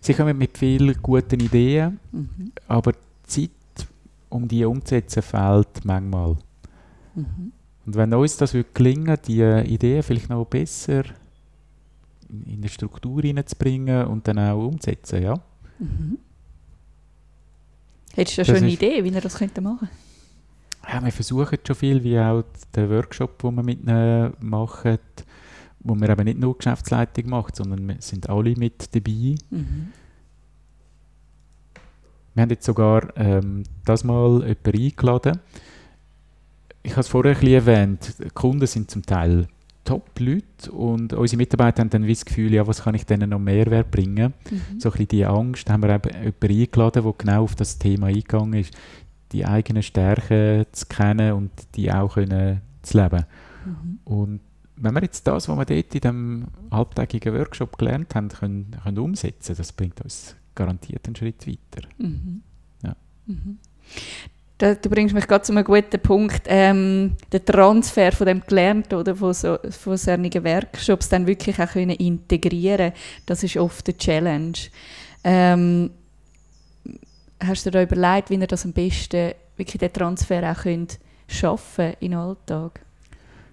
Sie 0.00 0.14
kommen 0.14 0.36
mit 0.36 0.56
vielen 0.56 0.94
guten 1.02 1.40
Ideen, 1.40 1.98
mhm. 2.12 2.52
aber 2.68 2.92
die 2.92 2.98
Zeit, 3.26 3.88
um 4.28 4.46
die 4.46 4.64
umzusetzen, 4.64 5.22
fehlt 5.22 5.84
manchmal. 5.84 6.36
Mhm. 7.14 7.52
Und 7.86 7.94
wenn 7.96 8.14
uns 8.14 8.36
das 8.36 8.56
gelingen 8.72 9.16
die 9.26 9.42
Ideen 9.42 10.02
vielleicht 10.02 10.30
noch 10.30 10.44
besser 10.46 11.04
in 12.28 12.58
eine 12.58 12.68
Struktur 12.68 13.22
hineinzubringen 13.22 14.06
und 14.06 14.26
dann 14.26 14.38
auch 14.38 14.66
umzusetzen, 14.66 15.22
ja. 15.22 15.34
Mhm. 15.78 16.18
Hättest 18.14 18.38
du 18.38 18.42
da 18.42 18.46
schon 18.46 18.56
eine 18.56 18.70
Idee, 18.70 19.04
wie 19.04 19.08
ihr 19.08 19.20
das 19.20 19.36
könnte 19.36 19.60
machen 19.60 19.88
ja, 20.92 21.04
wir 21.04 21.12
versuchen 21.12 21.58
schon 21.66 21.76
viel, 21.76 22.02
wie 22.04 22.18
auch 22.18 22.44
der 22.74 22.90
Workshop, 22.90 23.40
den 23.42 23.54
wir 23.54 23.62
mit 23.62 23.82
ihnen 23.82 24.32
machen, 24.40 24.98
wo 25.80 25.94
wir 25.94 26.08
eben 26.08 26.24
nicht 26.24 26.38
nur 26.38 26.56
Geschäftsleitung 26.56 27.28
macht, 27.28 27.56
sondern 27.56 27.86
wir 27.86 27.96
sind 28.00 28.28
alle 28.28 28.54
mit 28.56 28.94
dabei. 28.94 29.36
Mhm. 29.50 29.92
Wir 32.34 32.42
haben 32.42 32.50
jetzt 32.50 32.66
sogar 32.66 33.16
ähm, 33.16 33.62
das 33.84 34.02
mal 34.02 34.40
jemanden 34.40 34.82
eingeladen. 34.82 35.40
Ich 36.84 36.92
habe 36.92 37.00
es 37.00 37.08
vorher 37.08 37.32
ein 37.32 37.40
bisschen 37.40 37.54
erwähnt, 37.54 38.14
die 38.22 38.28
Kunden 38.28 38.66
sind 38.66 38.90
zum 38.90 39.02
Teil 39.02 39.48
Top-Leute 39.84 40.70
und 40.70 41.12
unsere 41.12 41.38
Mitarbeiter 41.38 41.80
haben 41.80 41.90
dann 41.90 42.06
das 42.06 42.24
Gefühl, 42.24 42.52
ja, 42.52 42.66
was 42.66 42.82
kann 42.82 42.94
ich 42.94 43.04
denen 43.04 43.30
noch 43.30 43.38
Mehrwert 43.38 43.90
bringen? 43.90 44.32
Mhm. 44.50 44.80
So 44.80 44.88
ein 44.88 44.92
bisschen 44.92 45.08
diese 45.08 45.28
Angst, 45.28 45.68
da 45.68 45.72
haben 45.72 45.82
wir 45.82 45.94
eben 45.94 46.14
jemanden 46.14 46.60
eingeladen, 46.60 47.02
der 47.02 47.14
genau 47.18 47.42
auf 47.42 47.54
das 47.54 47.78
Thema 47.78 48.06
eingegangen 48.06 48.60
ist, 48.60 48.74
die 49.32 49.44
eigenen 49.44 49.82
Stärken 49.82 50.66
zu 50.72 50.86
kennen 50.86 51.32
und 51.32 51.50
die 51.74 51.90
auch 51.92 52.14
können 52.14 52.60
zu 52.82 53.02
leben. 53.02 53.24
Mhm. 53.64 53.98
Und 54.04 54.40
wenn 54.76 54.94
wir 54.94 55.02
jetzt 55.02 55.26
das, 55.26 55.48
was 55.48 55.56
wir 55.56 55.64
dort 55.64 55.94
in 55.94 56.00
diesem 56.00 56.46
halbtägigen 56.70 57.34
Workshop 57.34 57.78
gelernt 57.78 58.14
haben, 58.14 58.28
können, 58.28 58.76
können 58.82 58.98
umsetzen, 58.98 59.54
das 59.56 59.72
bringt 59.72 60.00
uns 60.02 60.36
garantiert 60.54 61.06
einen 61.06 61.16
Schritt 61.16 61.46
weiter. 61.46 61.88
Mhm. 61.98 62.42
Ja. 62.82 62.96
Da, 64.58 64.74
du 64.74 64.88
bringst 64.88 65.14
mich 65.14 65.26
gerade 65.26 65.42
zu 65.42 65.52
einem 65.52 65.64
guten 65.64 66.00
Punkt, 66.00 66.42
ähm, 66.46 67.16
der 67.32 67.44
Transfer 67.44 68.12
von 68.12 68.26
dem 68.26 68.40
Gelernten 68.40 68.94
oder 68.94 69.16
von, 69.16 69.34
so, 69.34 69.58
von 69.68 69.96
solchen 69.96 70.44
Workshops 70.44 71.08
dann 71.08 71.26
wirklich 71.26 71.58
auch 71.58 71.72
können 71.72 71.90
integrieren 71.90 72.92
das 73.26 73.42
ist 73.42 73.56
oft 73.56 73.88
eine 73.88 73.98
Challenge. 73.98 74.58
Ähm, 75.24 75.90
hast 77.40 77.66
du 77.66 77.70
dir 77.70 77.78
da 77.78 77.82
überlegt, 77.82 78.30
wie 78.30 78.36
ihr 78.36 78.46
das 78.46 78.64
am 78.64 78.72
besten, 78.72 79.32
wirklich 79.56 79.80
den 79.80 79.92
Transfer 79.92 80.50
auch 80.50 80.62
könnt 80.62 80.98
schaffen 81.26 81.94
in 82.00 82.12
den 82.12 82.20
Alltag? 82.20 82.80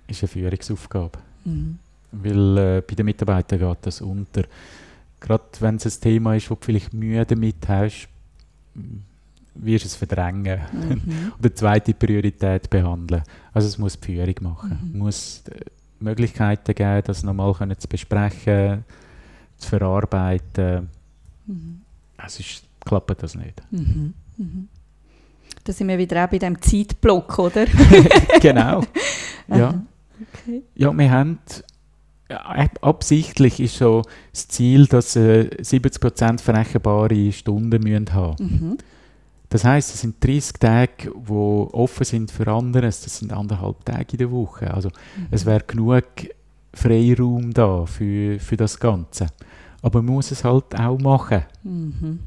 Das 0.07 0.17
ist 0.17 0.23
eine 0.23 0.43
Führungsaufgabe. 0.43 1.19
Mhm. 1.45 1.79
Weil 2.11 2.57
äh, 2.57 2.83
bei 2.85 2.95
den 2.95 3.05
Mitarbeitern 3.05 3.59
geht 3.59 3.77
das 3.81 4.01
unter. 4.01 4.43
Gerade 5.19 5.43
wenn 5.59 5.75
es 5.77 5.85
ein 5.85 6.01
Thema 6.01 6.35
ist, 6.35 6.49
wo 6.49 6.55
du 6.55 6.61
vielleicht 6.65 6.93
Mühe 6.93 7.25
damit 7.25 7.67
hast, 7.67 8.09
wirst 9.61 9.85
es 9.85 9.95
verdrängen 9.95 10.59
mhm. 10.71 11.31
oder 11.39 11.55
zweite 11.55 11.93
Priorität 11.93 12.69
behandeln. 12.69 13.23
Also 13.53 13.67
es 13.67 13.77
muss 13.77 13.99
die 13.99 14.05
Führung 14.05 14.35
machen. 14.41 14.79
Mhm. 14.81 14.89
Es 14.89 14.97
muss 14.97 15.43
äh, 15.49 15.59
Möglichkeiten 15.99 16.73
geben, 16.73 17.03
das 17.05 17.23
nochmal 17.23 17.53
zu 17.77 17.87
besprechen, 17.87 18.83
zu 19.57 19.69
verarbeiten. 19.69 20.89
Mhm. 21.45 21.81
Es 22.23 22.39
ist 22.39 22.63
klappt 22.85 23.23
das 23.23 23.35
nicht. 23.35 23.61
Mhm. 23.71 24.13
Mhm. 24.37 24.67
Da 25.63 25.73
sind 25.73 25.87
wir 25.87 25.97
wieder 25.97 26.25
auch 26.25 26.29
bei 26.29 26.39
dem 26.39 26.59
Zeitblock, 26.61 27.37
oder? 27.39 27.65
genau. 28.41 28.83
Ja. 29.47 29.83
Okay. 30.33 30.61
ja, 30.75 30.97
wir 30.97 31.11
haben 31.11 31.39
absichtlich 32.81 33.59
ist 33.59 33.75
so 33.75 34.03
das 34.31 34.47
Ziel, 34.47 34.85
dass 34.87 35.17
äh, 35.17 35.49
70% 35.59 36.39
verrechenbare 36.39 37.33
Stunden 37.33 37.83
müssen 37.83 38.13
haben 38.13 38.43
mhm. 38.43 38.77
Das 39.51 39.65
heißt, 39.65 39.93
es 39.93 39.99
sind 39.99 40.23
30 40.25 40.53
Tage, 40.53 41.11
die 41.13 41.31
offen 41.31 42.05
sind 42.05 42.31
für 42.31 42.47
anderes. 42.47 43.01
Das 43.01 43.17
sind 43.17 43.33
anderthalb 43.33 43.83
Tage 43.83 44.13
in 44.13 44.17
der 44.19 44.31
Woche. 44.31 44.73
Also 44.73 44.87
mhm. 44.87 45.27
es 45.29 45.45
wäre 45.45 45.61
genug 45.67 46.05
Freiraum 46.73 47.53
da 47.53 47.85
für, 47.85 48.39
für 48.39 48.55
das 48.55 48.79
Ganze. 48.79 49.27
Aber 49.81 50.01
man 50.01 50.15
muss 50.15 50.31
es 50.31 50.45
halt 50.45 50.73
auch 50.79 50.97
machen. 50.99 51.43
Mhm. 51.63 52.19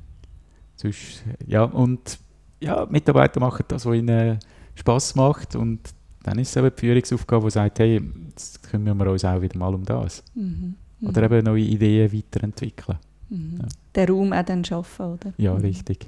Sonst, 0.77 1.25
ja, 1.47 1.65
und 1.65 2.19
ja, 2.61 2.87
Mitarbeiter 2.91 3.41
machen 3.41 3.65
das, 3.69 3.87
was 3.87 3.95
ihnen 3.97 4.39
Spass 4.75 5.15
macht 5.15 5.57
und 5.57 5.81
dann 6.25 6.39
ist 6.39 6.51
es 6.51 6.57
eben 6.57 6.71
die 6.77 6.81
Führungsaufgabe, 6.81 7.47
die 7.47 7.53
sagt, 7.53 7.79
hey, 7.79 8.03
jetzt 8.29 8.63
kümmern 8.69 8.99
wir 8.99 9.11
uns 9.11 9.25
auch 9.25 9.41
wieder 9.41 9.59
mal 9.59 9.75
um 9.75 9.85
das. 9.85 10.23
Mhm. 10.35 10.75
Mhm. 11.01 11.09
Oder 11.09 11.23
eben 11.23 11.45
neue 11.45 11.63
Ideen 11.63 12.13
weiterentwickeln. 12.13 12.99
Mhm. 13.31 13.61
Ja. 13.63 13.69
Den 13.97 14.15
Raum 14.15 14.33
auch 14.35 14.45
dann 14.45 14.63
schaffen, 14.63 15.07
oder? 15.07 15.33
Ja, 15.39 15.55
mhm. 15.55 15.61
richtig. 15.61 16.07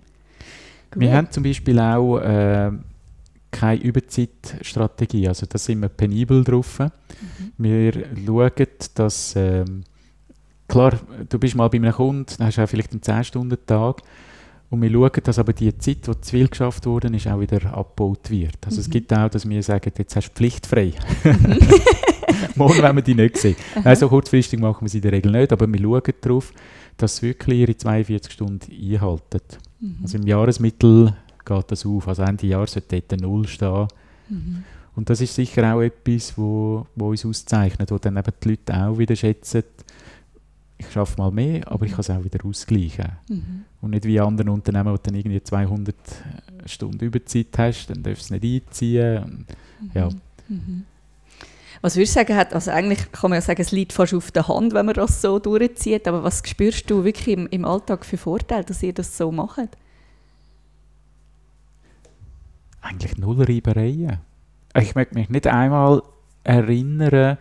Gut. 0.90 1.01
Wir 1.01 1.12
haben 1.14 1.31
zum 1.31 1.42
Beispiel 1.42 1.79
auch 1.79 2.18
äh, 2.18 2.70
keine 3.51 3.81
Überzeitstrategie, 3.81 5.29
also 5.29 5.46
da 5.46 5.59
sind 5.59 5.81
wir 5.81 5.88
penibel 5.88 6.44
drauf. 6.44 6.79
Mhm. 6.79 7.53
Wir 7.59 7.92
schauen, 8.27 8.51
dass, 8.94 9.37
äh, 9.37 9.64
klar, 10.68 10.99
du 11.29 11.38
bist 11.38 11.55
mal 11.55 11.68
bei 11.68 11.79
einem 11.79 11.92
Kunden, 11.92 12.27
dann 12.38 12.46
hast 12.49 12.59
du 12.59 12.62
auch 12.62 12.68
vielleicht 12.68 12.92
einen 12.92 13.01
10-Stunden-Tag, 13.01 14.03
und 14.68 14.83
wir 14.83 14.90
schauen, 14.90 15.11
dass 15.22 15.38
aber 15.38 15.53
die 15.53 15.77
Zeit, 15.79 16.07
die 16.07 16.20
zu 16.20 16.31
viel 16.31 16.49
geschafft 16.49 16.87
wurde, 16.87 17.09
ist, 17.14 17.29
auch 17.29 17.38
wieder 17.38 17.72
abgebaut 17.72 18.31
wird. 18.31 18.59
Also 18.64 18.77
mhm. 18.77 18.81
es 18.81 18.90
gibt 18.90 19.12
auch, 19.12 19.29
dass 19.29 19.49
wir 19.49 19.62
sagen, 19.62 19.92
jetzt 19.96 20.16
hast 20.16 20.31
du 20.31 20.35
pflichtfrei. 20.35 20.92
Mhm. 21.22 21.59
Morgen 22.57 22.83
werden 22.83 22.96
wir 22.96 23.03
die 23.03 23.14
nicht 23.14 23.37
sehen. 23.37 23.57
Nein, 23.83 23.96
so 23.96 24.09
kurzfristig 24.09 24.59
machen 24.59 24.83
wir 24.83 24.88
sie 24.88 24.99
in 24.99 25.03
der 25.03 25.12
Regel 25.12 25.31
nicht, 25.31 25.53
aber 25.53 25.66
wir 25.68 25.81
schauen 25.81 26.14
darauf, 26.20 26.53
dass 26.96 27.18
sie 27.18 27.29
wirklich 27.29 27.61
ihre 27.61 27.77
42 27.77 28.33
Stunden 28.33 28.72
einhalten. 28.72 29.40
Mhm. 29.80 29.98
Also 30.02 30.18
im 30.18 30.26
Jahresmittel 30.26 31.14
geht 31.44 31.70
das 31.70 31.86
auf. 31.86 32.08
Also 32.08 32.22
Ende 32.22 32.46
Jahr 32.46 32.66
sollte 32.66 33.00
dort 33.00 33.20
Null 33.20 33.46
stehen. 33.46 33.88
Mhm. 34.28 34.64
Und 34.94 35.10
das 35.10 35.20
ist 35.20 35.34
sicher 35.34 35.74
auch 35.74 35.82
etwas, 35.82 36.36
wo, 36.38 36.86
wo 36.94 37.10
uns 37.10 37.24
auszeichnet, 37.24 37.90
wo 37.90 37.98
dann 37.98 38.16
eben 38.16 38.32
die 38.42 38.48
Leute 38.48 38.74
auch 38.74 38.98
wieder 38.98 39.14
schätzen, 39.14 39.62
ich 40.78 40.90
schaffe 40.90 41.18
mal 41.18 41.30
mehr, 41.30 41.70
aber 41.70 41.86
ich 41.86 41.92
kann 41.92 42.00
es 42.00 42.10
auch 42.10 42.22
wieder 42.22 42.44
ausgleichen. 42.44 43.12
Mhm. 43.28 43.64
Und 43.80 43.90
nicht 43.90 44.04
wie 44.04 44.20
andere 44.20 44.50
Unternehmen, 44.50 44.92
wo 44.92 44.96
du 44.96 45.02
dann 45.04 45.14
irgendwie 45.14 45.42
200 45.42 45.94
Stunden 46.66 47.04
Überzeit 47.04 47.56
hast, 47.56 47.88
dann 47.88 48.02
darfst 48.02 48.30
du 48.30 48.34
es 48.34 48.42
nicht 48.42 48.66
einziehen. 48.66 49.22
Und, 49.22 49.46
mhm. 49.80 49.90
ja. 49.94 50.08
Mhm. 50.48 50.84
Was 51.82 51.96
würdest 51.96 52.16
du 52.16 52.20
sagen, 52.20 52.36
hat, 52.36 52.54
also 52.54 52.70
eigentlich 52.70 53.12
kann 53.12 53.30
man 53.30 53.36
ja 53.36 53.40
sagen, 53.40 53.60
es 53.60 53.72
liegt 53.72 53.92
fast 53.92 54.14
auf 54.14 54.30
der 54.30 54.48
Hand, 54.48 54.74
wenn 54.74 54.86
man 54.86 54.94
das 54.94 55.20
so 55.20 55.38
durchzieht, 55.38 56.08
aber 56.08 56.22
was 56.22 56.42
spürst 56.44 56.90
du 56.90 57.04
wirklich 57.04 57.28
im, 57.28 57.46
im 57.48 57.64
Alltag 57.64 58.04
für 58.04 58.16
Vorteile, 58.16 58.64
dass 58.64 58.82
ihr 58.82 58.92
das 58.92 59.16
so 59.16 59.30
macht? 59.30 59.76
Eigentlich 62.80 63.16
null 63.18 63.42
Reibereien. 63.42 64.18
Ich 64.74 64.94
möchte 64.94 65.14
mich 65.14 65.28
nicht 65.28 65.46
einmal 65.46 66.02
erinnern, 66.44 67.38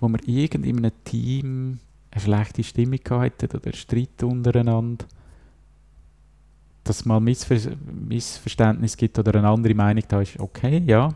wo 0.00 0.08
wir 0.08 0.26
irgend 0.26 0.64
in 0.64 0.78
einem 0.78 0.92
Team 1.04 1.80
eine 2.10 2.20
schlechte 2.20 2.64
Stimmung 2.64 3.00
hatten 3.10 3.48
oder 3.54 3.72
Streit 3.74 4.22
untereinander, 4.22 5.04
dass 6.84 7.00
es 7.00 7.04
mal 7.04 7.20
Missver 7.20 7.56
Missverständnis 8.08 8.96
gibt 8.96 9.18
oder 9.18 9.34
eine 9.34 9.48
andere 9.48 9.74
Meinung 9.74 10.04
da 10.08 10.20
ist, 10.20 10.38
okay, 10.38 10.82
ja. 10.86 11.12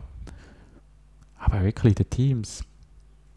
Aber 1.43 1.63
wirklich 1.63 1.95
den 1.95 2.09
Teams, 2.09 2.63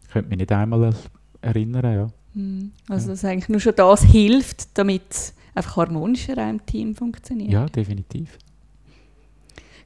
ich 0.03 0.09
könnte 0.09 0.29
mich 0.29 0.39
nicht 0.39 0.51
einmal 0.51 0.93
erinnern, 1.41 1.93
ja. 1.93 2.07
Hm. 2.33 2.71
Also, 2.89 3.09
dass 3.09 3.25
eigentlich 3.25 3.49
nur 3.49 3.59
schon 3.59 3.75
das 3.75 4.03
hilft, 4.03 4.77
damit 4.77 5.03
es 5.09 5.33
einfach 5.55 5.77
harmonischer 5.77 6.37
im 6.49 6.65
Team 6.65 6.95
funktioniert. 6.95 7.51
Ja, 7.51 7.65
definitiv. 7.65 8.37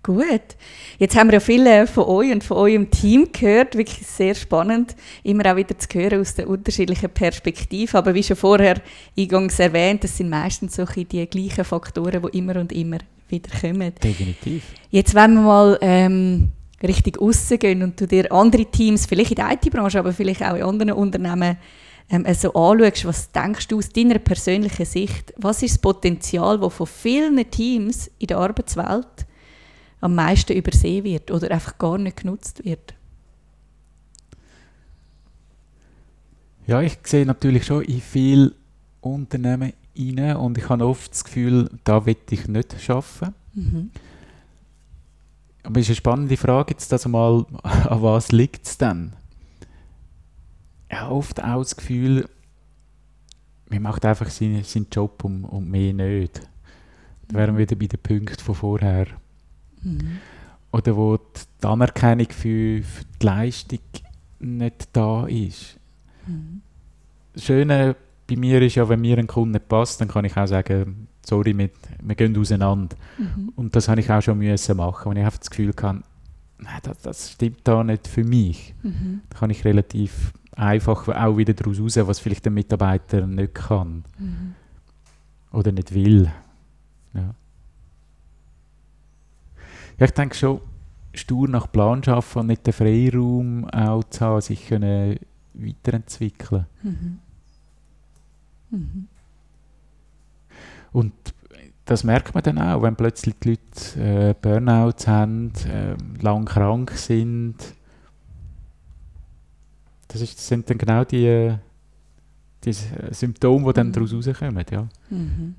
Gut. 0.01 0.55
Jetzt 0.97 1.17
haben 1.17 1.27
wir 1.27 1.35
ja 1.35 1.39
viele 1.41 1.85
von 1.85 2.05
euch 2.05 2.31
und 2.31 2.43
von 2.43 2.57
eurem 2.57 2.89
Team 2.89 3.27
gehört. 3.31 3.75
Wirklich 3.77 4.07
sehr 4.07 4.33
spannend, 4.33 4.95
immer 5.23 5.51
auch 5.51 5.57
wieder 5.57 5.77
zu 5.77 5.87
hören 5.93 6.21
aus 6.21 6.35
den 6.35 6.47
unterschiedlichen 6.47 7.09
Perspektiven. 7.09 7.97
Aber 7.97 8.13
wie 8.13 8.23
schon 8.23 8.37
vorher 8.37 8.81
eingangs 9.17 9.59
erwähnt, 9.59 10.05
das 10.05 10.17
sind 10.17 10.29
meistens 10.29 10.75
so 10.75 10.85
die 10.85 11.27
gleichen 11.27 11.65
Faktoren, 11.65 12.21
die 12.21 12.37
immer 12.37 12.55
und 12.55 12.71
immer 12.71 12.99
wieder 13.27 13.49
kommen. 13.59 13.91
Definitiv. 14.01 14.63
Jetzt, 14.89 15.13
wenn 15.13 15.33
wir 15.33 15.41
mal 15.41 15.77
ähm, 15.81 16.51
richtig 16.83 17.19
rausgehen 17.19 17.83
und 17.83 17.99
du 17.99 18.07
dir 18.07 18.31
andere 18.31 18.65
Teams, 18.65 19.05
vielleicht 19.05 19.31
in 19.31 19.35
der 19.35 19.51
IT-Branche, 19.51 19.99
aber 19.99 20.13
vielleicht 20.13 20.43
auch 20.43 20.55
in 20.55 20.63
anderen 20.63 20.91
Unternehmen, 20.93 21.57
ähm, 22.09 22.25
also 22.25 22.53
anschaust, 22.53 23.05
was 23.05 23.31
denkst 23.31 23.67
du 23.67 23.77
aus 23.77 23.89
deiner 23.89 24.19
persönlichen 24.19 24.85
Sicht, 24.85 25.33
was 25.37 25.61
ist 25.61 25.75
das 25.75 25.81
Potenzial, 25.81 26.59
das 26.59 26.73
von 26.73 26.87
vielen 26.87 27.49
Teams 27.49 28.09
in 28.19 28.27
der 28.27 28.37
Arbeitswelt 28.37 29.25
am 30.01 30.15
meisten 30.15 30.53
übersehen 30.53 31.03
wird 31.03 31.31
oder 31.31 31.51
einfach 31.51 31.77
gar 31.77 31.97
nicht 31.97 32.17
genutzt 32.17 32.63
wird? 32.63 32.93
Ja, 36.65 36.81
ich 36.81 36.99
sehe 37.03 37.25
natürlich 37.25 37.65
schon 37.65 37.83
in 37.83 37.99
viele 37.99 38.53
Unternehmen 39.01 39.73
rein 39.97 40.35
und 40.35 40.57
ich 40.57 40.69
habe 40.69 40.85
oft 40.85 41.11
das 41.11 41.23
Gefühl, 41.23 41.69
da 41.83 42.05
will 42.05 42.15
ich 42.29 42.47
nicht 42.47 42.75
arbeiten. 42.89 43.33
Mhm. 43.55 43.91
Aber 45.69 45.79
es 45.79 45.85
ist 45.85 45.89
eine 45.89 45.95
spannende 45.97 46.35
Frage 46.35 46.71
jetzt 46.71 46.91
das 46.91 47.07
mal, 47.07 47.45
an 47.63 48.01
was 48.01 48.31
liegt 48.31 48.65
es 48.65 48.79
denn? 48.79 49.13
Ja, 50.91 51.09
oft 51.09 51.43
auch 51.43 51.59
das 51.59 51.75
Gefühl, 51.75 52.27
man 53.69 53.83
macht 53.83 54.03
einfach 54.03 54.31
seinen, 54.31 54.63
seinen 54.63 54.87
Job 54.91 55.23
und, 55.23 55.45
und 55.45 55.69
mehr 55.69 55.93
nicht. 55.93 56.41
Da 57.27 57.37
wären 57.37 57.55
wir 57.55 57.69
wieder 57.69 57.75
bei 57.75 57.85
den 57.85 57.99
Punkten 57.99 58.43
von 58.43 58.55
vorher. 58.55 59.05
Mhm. 59.83 60.17
Oder 60.71 60.95
wo 60.95 61.17
die 61.17 61.67
Anerkennung 61.67 62.29
für, 62.31 62.81
für 62.81 63.05
die 63.21 63.25
Leistung 63.27 63.79
nicht 64.39 64.89
da 64.93 65.27
ist. 65.27 65.77
Mhm. 66.25 66.63
Das 67.33 67.43
Schöne 67.43 67.95
bei 68.27 68.35
mir 68.37 68.59
ist 68.63 68.73
ja, 68.73 68.89
wenn 68.89 69.01
mir 69.01 69.19
ein 69.19 69.27
Kunde 69.27 69.59
nicht 69.59 69.69
passt, 69.69 70.01
dann 70.01 70.07
kann 70.07 70.25
ich 70.25 70.35
auch 70.35 70.47
sagen, 70.47 71.08
sorry, 71.29 71.57
wir, 71.57 71.69
wir 72.01 72.15
gehen 72.15 72.37
auseinander. 72.37 72.95
Mhm. 73.17 73.53
Und 73.55 73.75
das 73.75 73.87
habe 73.87 74.01
ich 74.01 74.09
auch 74.09 74.21
schon 74.21 74.39
müssen 74.39 74.77
machen, 74.77 75.11
wenn 75.11 75.17
ich 75.17 75.23
einfach 75.23 75.39
das 75.39 75.49
Gefühl 75.49 75.73
habe, 75.81 76.01
nein, 76.57 76.79
das, 76.83 77.01
das 77.01 77.31
stimmt 77.31 77.61
da 77.63 77.83
nicht 77.83 78.07
für 78.07 78.23
mich. 78.23 78.73
Mhm. 78.83 79.21
Da 79.29 79.39
kann 79.39 79.49
ich 79.49 79.63
relativ 79.63 80.33
einfach 80.55 81.07
auch 81.07 81.37
wieder 81.37 81.53
daraus 81.53 81.79
raus, 81.79 81.97
was 82.07 82.19
vielleicht 82.19 82.45
der 82.45 82.51
Mitarbeiter 82.51 83.25
nicht 83.25 83.53
kann. 83.53 84.03
Mhm. 84.17 84.55
Oder 85.51 85.71
nicht 85.71 85.93
will. 85.93 86.31
Ja. 87.13 87.33
ja, 89.97 90.05
ich 90.05 90.11
denke 90.11 90.35
schon, 90.35 90.61
stur 91.13 91.47
nach 91.47 91.71
Plan 91.71 92.03
arbeiten 92.05 92.39
und 92.39 92.47
nicht 92.47 92.67
den 92.67 92.73
Freiraum 92.73 93.65
auch 93.69 94.03
zu 94.03 94.25
haben, 94.25 94.41
sich 94.41 94.67
können 94.67 95.19
weiterentwickeln. 95.53 96.65
Mhm. 96.83 97.19
Und 100.91 101.13
das 101.85 102.03
merkt 102.03 102.35
man 102.35 102.43
dann 102.43 102.59
auch, 102.59 102.83
wenn 102.83 102.95
plötzlich 102.95 103.35
die 103.43 103.49
Leute 103.49 103.99
äh, 103.99 104.35
Burnouts 104.39 105.07
haben, 105.07 105.51
äh, 105.65 105.95
lang 106.21 106.45
krank 106.45 106.91
sind. 106.91 107.55
Das, 110.07 110.21
ist, 110.21 110.37
das 110.37 110.47
sind 110.47 110.69
dann 110.69 110.77
genau 110.77 111.03
die, 111.03 111.55
die 112.63 112.73
Symptome, 113.11 113.67
die 113.67 113.73
dann 113.73 113.87
mhm. 113.87 113.93
daraus 113.93 114.13
rauskommen. 114.13 114.65
Ja. 114.71 114.87
Mhm. 115.09 115.55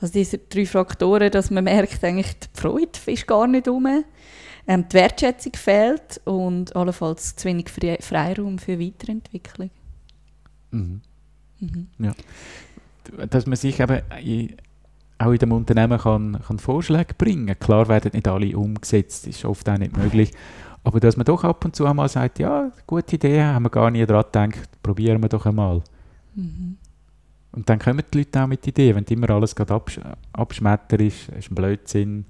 Also 0.00 0.12
diese 0.12 0.38
drei 0.38 0.66
Faktoren, 0.66 1.30
dass 1.30 1.50
man 1.50 1.64
merkt, 1.64 2.02
eigentlich 2.02 2.38
die 2.38 2.60
Freude 2.60 2.98
ist 3.06 3.26
gar 3.26 3.46
nicht 3.46 3.68
um, 3.68 3.86
ähm, 4.66 4.84
die 4.88 4.94
Wertschätzung 4.94 5.52
fehlt 5.54 6.20
und 6.24 6.74
allenfalls 6.74 7.36
zu 7.36 7.46
wenig 7.46 7.68
Freiraum 7.68 8.58
für 8.58 8.78
Weiterentwicklung. 8.80 9.70
Mhm. 10.70 11.00
Mhm. 11.60 11.88
Ja. 11.98 12.12
Dass 13.28 13.46
man 13.46 13.56
sich 13.56 13.80
eben 13.80 14.00
in, 14.22 14.56
auch 15.18 15.32
in 15.32 15.38
dem 15.38 15.52
Unternehmen 15.52 15.98
kann, 15.98 16.40
kann 16.46 16.58
Vorschläge 16.58 17.14
bringen 17.16 17.46
kann. 17.46 17.58
Klar 17.58 17.88
werden 17.88 18.12
nicht 18.14 18.28
alle 18.28 18.56
umgesetzt, 18.56 19.26
ist 19.26 19.44
oft 19.44 19.68
auch 19.68 19.78
nicht 19.78 19.96
möglich. 19.96 20.30
Aber 20.82 21.00
dass 21.00 21.16
man 21.16 21.26
doch 21.26 21.44
ab 21.44 21.64
und 21.64 21.76
zu 21.76 21.86
einmal 21.86 22.08
sagt, 22.08 22.38
ja, 22.38 22.72
gute 22.86 23.16
Idee, 23.16 23.42
haben 23.42 23.64
wir 23.64 23.70
gar 23.70 23.90
nie 23.90 24.04
daran 24.06 24.50
gedacht, 24.50 24.82
probieren 24.82 25.22
wir 25.22 25.28
doch 25.28 25.44
einmal. 25.44 25.82
Mhm. 26.34 26.78
Und 27.52 27.68
dann 27.68 27.78
kommen 27.78 28.02
die 28.12 28.18
Leute 28.18 28.42
auch 28.42 28.46
mit 28.46 28.66
Ideen. 28.66 28.96
Wenn 28.96 29.04
immer 29.04 29.30
alles 29.30 29.54
gerade 29.54 29.74
absch 29.74 30.00
abschmettert 30.32 31.00
ist, 31.00 31.28
ist 31.30 31.50
ein 31.50 31.54
Blödsinn, 31.54 32.24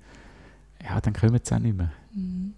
ja, 0.82 1.00
dann 1.00 1.12
kommen 1.12 1.38
sie 1.42 1.54
auch 1.54 1.58
nicht 1.58 1.76
mehr. 1.76 1.92
Mhm 2.12 2.54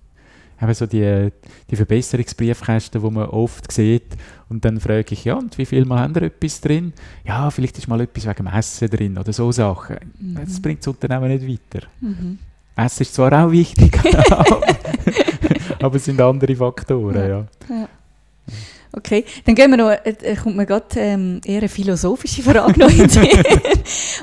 eben 0.63 0.75
so 0.75 0.87
die, 0.87 1.31
die 1.71 1.77
Verbesserungsbriefkästen, 1.77 3.03
die 3.03 3.11
man 3.11 3.29
oft 3.29 3.71
sieht. 3.73 4.17
Und 4.49 4.65
dann 4.65 4.81
frage 4.81 5.13
ich, 5.13 5.25
ja, 5.25 5.35
und 5.35 5.57
wie 5.59 5.67
viel 5.67 5.85
Mal 5.85 6.01
haben 6.01 6.15
wir 6.15 6.23
etwas 6.23 6.61
drin? 6.61 6.93
Ja, 7.25 7.51
vielleicht 7.51 7.79
ist 7.79 7.89
mal 7.89 8.01
etwas 8.01 8.27
wegen 8.27 8.47
dem 8.47 8.47
Essen 8.47 8.91
drin 8.91 9.19
oder 9.19 9.33
so 9.33 9.51
Sachen. 9.53 9.97
Mhm. 10.19 10.39
Das 10.45 10.61
bringt 10.61 10.81
das 10.81 10.89
Unternehmen 10.89 11.29
nicht 11.29 11.47
weiter. 11.47 11.87
Mhm. 12.01 12.39
Essen 12.77 13.03
ist 13.03 13.15
zwar 13.15 13.33
auch 13.33 13.51
wichtig, 13.51 13.99
aber 15.81 15.97
es 15.97 16.05
sind 16.05 16.21
andere 16.21 16.57
Faktoren, 16.57 17.17
ja. 17.17 17.29
ja. 17.29 17.47
ja. 17.69 17.89
Okay, 18.95 19.25
dann 19.47 19.55
gehen 19.55 19.71
wir 19.71 19.79
noch, 19.79 19.91
äh, 19.91 20.37
kommt 20.37 20.55
mir 20.55 20.67
gerade 20.67 20.85
ähm, 20.97 21.41
eher 21.47 21.61
eine 21.61 21.69
philosophische 21.71 22.43
Frage 22.43 22.79
noch 22.79 22.91
in 22.91 23.09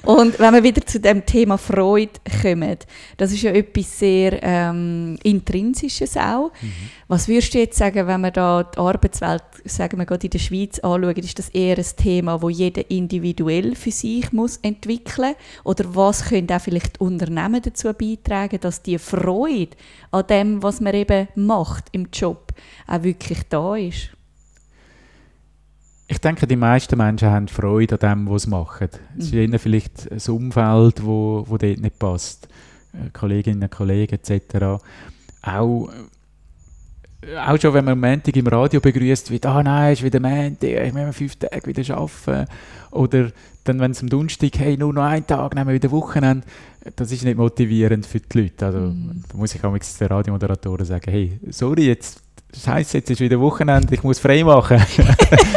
Und 0.04 0.38
wenn 0.38 0.54
wir 0.54 0.62
wieder 0.62 0.86
zu 0.86 1.00
dem 1.00 1.26
Thema 1.26 1.58
Freude 1.58 2.12
kommen, 2.40 2.78
das 3.18 3.32
ist 3.32 3.42
ja 3.42 3.52
etwas 3.52 3.98
sehr 3.98 4.38
ähm, 4.44 5.18
Intrinsisches 5.24 6.16
auch. 6.18 6.52
Mhm. 6.62 6.72
Was 7.08 7.28
würdest 7.28 7.56
du 7.56 7.58
jetzt 7.58 7.80
sagen, 7.80 8.06
wenn 8.06 8.22
wir 8.22 8.30
da 8.30 8.62
die 8.62 8.78
Arbeitswelt, 8.78 9.42
sagen 9.66 9.98
wir 9.98 10.06
gerade 10.06 10.28
in 10.28 10.32
der 10.32 10.40
Schweiz 10.40 10.78
anschauen, 10.78 11.16
ist 11.16 11.40
das 11.40 11.50
eher 11.50 11.80
ein 11.80 11.86
Thema, 11.98 12.40
wo 12.40 12.50
jeder 12.50 12.92
individuell 12.92 13.74
für 13.74 13.92
sich 13.92 14.32
muss 14.32 14.58
entwickeln 14.58 15.34
Oder 15.64 15.96
was 15.96 16.26
können 16.26 16.52
auch 16.52 16.62
vielleicht 16.62 17.02
Unternehmen 17.02 17.64
dazu 17.64 17.92
beitragen, 17.92 18.60
dass 18.62 18.84
die 18.84 19.00
Freude 19.00 19.76
an 20.12 20.28
dem, 20.28 20.62
was 20.62 20.80
man 20.80 20.94
eben 20.94 21.28
macht 21.34 21.86
im 21.92 22.10
Job, 22.14 22.54
auch 22.88 23.02
wirklich 23.02 23.40
da 23.50 23.76
ist? 23.76 24.12
Ich 26.12 26.18
denke, 26.18 26.48
die 26.48 26.56
meisten 26.56 26.98
Menschen 26.98 27.30
haben 27.30 27.48
Freude 27.48 28.02
an 28.02 28.26
dem, 28.26 28.30
was 28.34 28.44
sie 28.44 28.50
machen. 28.50 28.90
Es 29.18 29.26
ist 29.26 29.34
mhm. 29.34 29.42
ihnen 29.42 29.60
vielleicht 29.60 30.12
ein 30.12 30.34
Umfeld, 30.34 31.06
wo, 31.06 31.46
wo 31.48 31.58
dort 31.58 31.80
nicht 31.80 32.00
passt. 32.00 32.48
Äh, 32.94 33.12
Kolleginnen 33.14 33.62
und 33.62 33.72
Kollegen 33.72 34.16
etc. 34.16 34.82
Auch, 35.44 35.90
äh, 37.22 37.38
auch 37.38 37.62
schon, 37.62 37.76
wenn 37.76 37.86
man 37.86 37.92
am 37.92 38.00
Montag 38.02 38.36
im 38.36 38.48
Radio 38.48 38.82
begrüßt 38.82 39.30
wird, 39.30 39.46
ah 39.46 39.62
nein, 39.62 39.94
es 39.94 40.00
ist 40.00 40.06
wieder 40.06 40.20
Montag, 40.20 40.88
ich 40.88 40.94
muss 40.94 41.16
fünf 41.16 41.36
Tage 41.36 41.68
wieder 41.68 41.96
arbeiten. 41.96 42.52
Oder 42.90 43.32
dann, 43.66 43.80
wenn 43.80 43.92
es 43.92 44.02
am 44.02 44.10
Donnerstag, 44.10 44.58
hey, 44.58 44.78
nur 44.78 44.92
noch 44.92 45.04
einen 45.04 45.28
Tag, 45.28 45.54
nehmen 45.54 45.68
wir 45.68 45.76
wieder 45.76 45.92
Wochenende. 45.92 46.44
Das 46.96 47.12
ist 47.12 47.24
nicht 47.24 47.38
motivierend 47.38 48.08
für 48.08 48.20
die 48.20 48.42
Leute. 48.42 48.66
Also, 48.66 48.80
mhm. 48.80 49.24
Da 49.30 49.38
muss 49.38 49.54
ich 49.54 49.64
auch 49.64 49.78
den 49.78 50.08
Radiomoderatoren 50.08 50.88
sagen, 50.88 51.12
hey, 51.12 51.40
sorry, 51.52 51.86
jetzt 51.86 52.24
Scheiße, 52.56 52.98
jetzt 52.98 53.12
ist 53.12 53.22
wieder 53.22 53.40
Wochenende, 53.40 53.94
ich 53.94 54.04
muss 54.04 54.20
frei 54.20 54.44
machen. 54.44 54.78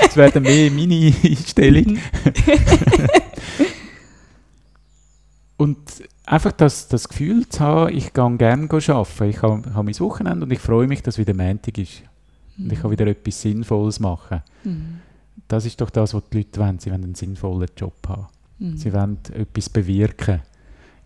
das 0.02 0.16
wäre 0.16 0.30
dann 0.30 0.42
mehr 0.42 0.70
meine 0.70 1.12
Einstellung. 1.24 1.96
und 5.56 5.78
einfach 6.26 6.52
das, 6.52 6.88
das 6.88 7.08
Gefühl 7.08 7.48
zu 7.48 7.60
haben, 7.60 7.96
ich 7.96 8.12
gehe 8.12 8.36
gerne 8.36 8.68
arbeiten. 8.70 9.24
Ich 9.24 9.42
habe, 9.42 9.74
habe 9.74 9.84
mein 9.84 9.98
Wochenende 10.00 10.44
und 10.44 10.52
ich 10.52 10.58
freue 10.58 10.86
mich, 10.86 11.02
dass 11.02 11.16
wieder 11.16 11.34
Montag 11.34 11.78
ist. 11.78 12.02
Und 12.58 12.70
ich 12.70 12.80
kann 12.80 12.90
wieder 12.90 13.06
etwas 13.06 13.40
Sinnvolles 13.40 13.98
machen. 13.98 14.42
Mhm. 14.62 15.00
Das 15.48 15.64
ist 15.64 15.80
doch 15.80 15.88
das, 15.88 16.12
was 16.12 16.22
die 16.30 16.38
Leute 16.38 16.60
wollen. 16.60 16.78
Sie 16.78 16.90
wollen 16.90 17.04
einen 17.04 17.14
sinnvollen 17.14 17.70
Job 17.76 17.96
haben. 18.06 18.26
Mhm. 18.58 18.76
Sie 18.76 18.92
wollen 18.92 19.18
etwas 19.32 19.70
bewirken. 19.70 20.42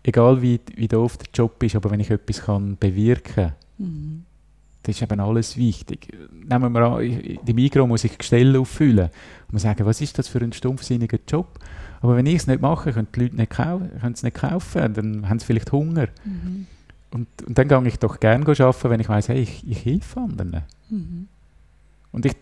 Egal 0.03 0.41
wie, 0.41 0.59
wie 0.75 0.89
doof 0.89 1.17
der 1.17 1.27
Job 1.33 1.63
ist, 1.63 1.75
aber 1.75 1.91
wenn 1.91 2.01
ich 2.01 2.09
etwas 2.09 2.43
kann 2.43 2.75
bewirken 2.77 3.33
kann, 3.33 3.53
mhm 3.77 4.26
das 4.87 4.95
ist 4.95 5.01
eben 5.01 5.19
alles 5.19 5.57
wichtig. 5.57 6.17
Nehmen 6.31 6.71
wir 6.71 6.81
an, 6.81 7.39
die 7.43 7.53
Migro 7.53 7.85
muss 7.85 8.05
ich 8.05 8.17
Gestelle 8.17 8.57
auffüllen. 8.57 9.09
Und 9.47 9.53
man 9.53 9.59
sagen, 9.59 9.85
was 9.85 9.99
ist 9.99 10.17
das 10.17 10.29
für 10.29 10.39
ein 10.39 10.53
stumpfsinniger 10.53 11.19
Job? 11.27 11.59
Aber 11.99 12.15
wenn 12.15 12.25
ich 12.25 12.35
es 12.35 12.47
nicht 12.47 12.61
mache, 12.61 12.93
können 12.93 13.09
die 13.13 13.19
Leute 13.19 13.35
nicht 13.35 13.49
können 13.49 14.13
es 14.13 14.23
nicht 14.23 14.37
kaufen, 14.37 14.93
dann 14.93 15.27
haben 15.27 15.39
sie 15.39 15.45
vielleicht 15.45 15.73
Hunger. 15.73 16.07
Mhm. 16.23 16.67
Und, 17.11 17.27
und 17.45 17.57
dann 17.57 17.67
gehe 17.67 17.87
ich 17.87 17.99
doch 17.99 18.21
gerne 18.21 18.45
arbeiten, 18.47 18.89
wenn 18.89 18.99
ich 19.01 19.09
weiß, 19.09 19.27
hey, 19.27 19.41
ich, 19.41 19.67
ich 19.69 19.83
helfe 19.83 20.21
anderen. 20.21 20.63
Mhm. 20.89 21.27
Und 22.13 22.25
ich, 22.25 22.35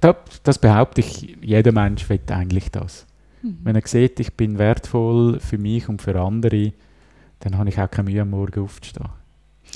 das, 0.00 0.16
das 0.42 0.58
behaupte 0.58 1.00
ich, 1.00 1.38
jeder 1.40 1.72
Mensch 1.72 2.06
will 2.10 2.20
eigentlich 2.28 2.70
das. 2.70 3.06
Mhm. 3.42 3.56
Wenn 3.62 3.76
er 3.76 3.86
sieht, 3.86 4.20
ich 4.20 4.34
bin 4.34 4.58
wertvoll 4.58 5.40
für 5.40 5.56
mich 5.56 5.88
und 5.88 6.02
für 6.02 6.20
andere, 6.20 6.74
dann 7.40 7.56
habe 7.56 7.70
ich 7.70 7.80
auch 7.80 7.90
keine 7.90 8.10
Mühe, 8.10 8.20
am 8.20 8.30
Morgen 8.30 8.64
aufzustehen. 8.64 9.08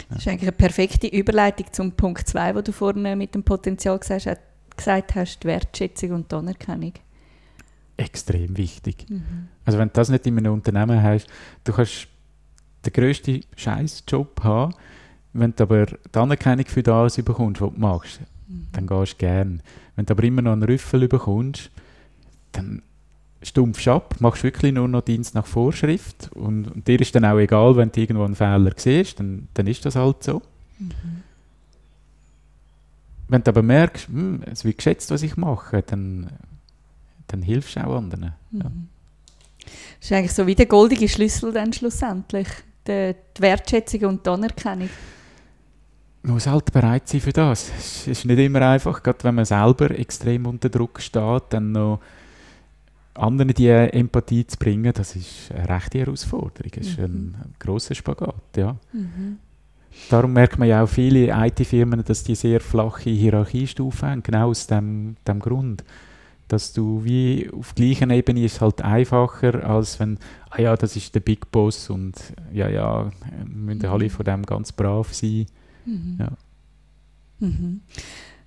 Das 0.08 0.18
ist 0.18 0.28
eigentlich 0.28 0.42
eine 0.42 0.52
perfekte 0.52 1.06
Überleitung 1.06 1.66
zum 1.72 1.92
Punkt 1.92 2.26
2, 2.26 2.54
wo 2.54 2.62
du 2.62 2.72
vorne 2.72 3.16
mit 3.16 3.34
dem 3.34 3.42
Potenzial 3.42 3.98
gesagt, 3.98 4.40
gesagt 4.76 5.14
hast, 5.14 5.40
die 5.40 5.48
Wertschätzung 5.48 6.12
und 6.12 6.32
die 6.32 6.36
Anerkennung. 6.36 6.94
Extrem 7.96 8.56
wichtig. 8.56 9.06
Mhm. 9.08 9.48
Also 9.64 9.78
wenn 9.78 9.88
du 9.88 9.94
das 9.94 10.08
nicht 10.08 10.26
in 10.26 10.38
einem 10.38 10.54
Unternehmen 10.54 11.02
hast, 11.02 11.26
du 11.64 11.72
kannst 11.72 12.08
den 12.84 12.92
grössten 12.92 13.42
Scheißjob 13.56 14.42
haben, 14.42 14.74
wenn 15.32 15.54
du 15.54 15.62
aber 15.62 15.86
die 15.86 16.18
Anerkennung 16.18 16.66
für 16.66 16.82
das 16.82 17.16
bekommst, 17.16 17.60
was 17.60 17.72
du 17.72 17.78
machst, 17.78 18.20
mhm. 18.48 18.68
dann 18.72 18.86
gehst 18.86 19.12
du 19.12 19.16
gern. 19.18 19.62
Wenn 19.96 20.06
du 20.06 20.14
aber 20.14 20.24
immer 20.24 20.42
noch 20.42 20.52
einen 20.52 20.62
Rüffel 20.62 21.06
bekommst, 21.08 21.70
dann 22.52 22.82
stumpfst 23.42 23.88
ab, 23.88 24.16
machst 24.20 24.42
wirklich 24.42 24.72
nur 24.72 24.88
noch 24.88 25.02
Dienst 25.02 25.34
nach 25.34 25.46
Vorschrift 25.46 26.30
und, 26.34 26.66
und, 26.66 26.86
dir 26.86 27.00
ist 27.00 27.14
dann 27.14 27.24
auch 27.24 27.38
egal, 27.38 27.76
wenn 27.76 27.90
du 27.90 28.00
irgendwo 28.00 28.24
einen 28.24 28.36
Fehler 28.36 28.72
siehst, 28.76 29.18
dann, 29.18 29.48
dann 29.54 29.66
ist 29.66 29.84
das 29.84 29.96
halt 29.96 30.22
so. 30.22 30.42
Mhm. 30.78 31.22
Wenn 33.28 33.42
du 33.42 33.50
aber 33.50 33.62
merkst, 33.62 34.08
hm, 34.08 34.42
es 34.50 34.64
wird 34.64 34.78
geschätzt, 34.78 35.10
was 35.10 35.22
ich 35.22 35.36
mache, 35.36 35.82
dann, 35.82 36.28
dann 37.28 37.42
hilfst 37.42 37.76
du 37.76 37.86
auch 37.86 37.96
anderen. 37.96 38.34
Mhm. 38.50 38.60
Ja. 38.60 38.70
Das 40.00 40.10
ist 40.10 40.12
eigentlich 40.12 40.32
so 40.32 40.46
wie 40.46 40.54
der 40.54 40.66
goldige 40.66 41.08
Schlüssel 41.08 41.52
dann 41.52 41.72
schlussendlich, 41.72 42.48
die, 42.86 43.14
die 43.36 43.42
Wertschätzung 43.42 44.04
und 44.04 44.26
die 44.26 44.30
Anerkennung. 44.30 44.90
Man 46.22 46.34
muss 46.34 46.46
halt 46.46 46.70
bereit 46.72 47.08
sein 47.08 47.20
für 47.20 47.32
das. 47.32 47.70
Es 47.78 48.06
ist 48.06 48.24
nicht 48.26 48.38
immer 48.38 48.60
einfach, 48.62 49.02
gerade 49.02 49.24
wenn 49.24 49.36
man 49.36 49.44
selber 49.46 49.90
extrem 49.90 50.46
unter 50.46 50.68
Druck 50.68 51.00
steht, 51.00 51.44
dann 51.50 51.72
noch 51.72 52.00
anderen 53.20 53.54
die 53.54 53.68
Empathie 53.68 54.46
zu 54.46 54.58
bringen, 54.58 54.92
das 54.94 55.16
ist 55.16 55.52
eine 55.52 55.68
rechte 55.68 55.98
Herausforderung. 55.98 56.70
Das 56.74 56.86
ist 56.86 56.98
mhm. 56.98 57.04
ein, 57.04 57.36
ein 57.42 57.54
grosser 57.58 57.94
Spagat, 57.94 58.56
ja. 58.56 58.76
Mhm. 58.92 59.38
Darum 60.08 60.32
merkt 60.32 60.58
man 60.58 60.68
ja 60.68 60.82
auch 60.82 60.88
viele 60.88 61.28
IT-Firmen, 61.28 62.04
dass 62.04 62.24
die 62.24 62.34
sehr 62.34 62.60
flache 62.60 63.10
Hierarchiestufen 63.10 64.08
haben, 64.08 64.22
genau 64.22 64.48
aus 64.48 64.66
dem, 64.66 65.16
dem 65.26 65.40
Grund. 65.40 65.84
Dass 66.48 66.72
du 66.72 67.04
wie 67.04 67.50
auf 67.50 67.74
gleicher 67.74 68.08
Ebene 68.10 68.44
ist 68.44 68.60
halt 68.60 68.82
einfacher, 68.82 69.64
als 69.68 70.00
wenn, 70.00 70.18
ah 70.50 70.60
ja, 70.60 70.76
das 70.76 70.96
ist 70.96 71.14
der 71.14 71.20
Big 71.20 71.50
Boss 71.50 71.90
und 71.90 72.14
ja, 72.52 72.68
ja, 72.68 73.10
müssen 73.46 73.86
alle 73.86 74.04
mhm. 74.04 74.10
von 74.10 74.24
dem 74.24 74.46
ganz 74.46 74.72
brav 74.72 75.12
sein. 75.12 75.46
Mhm. 75.84 76.16
Ja. 76.18 76.32
Mhm. 77.40 77.80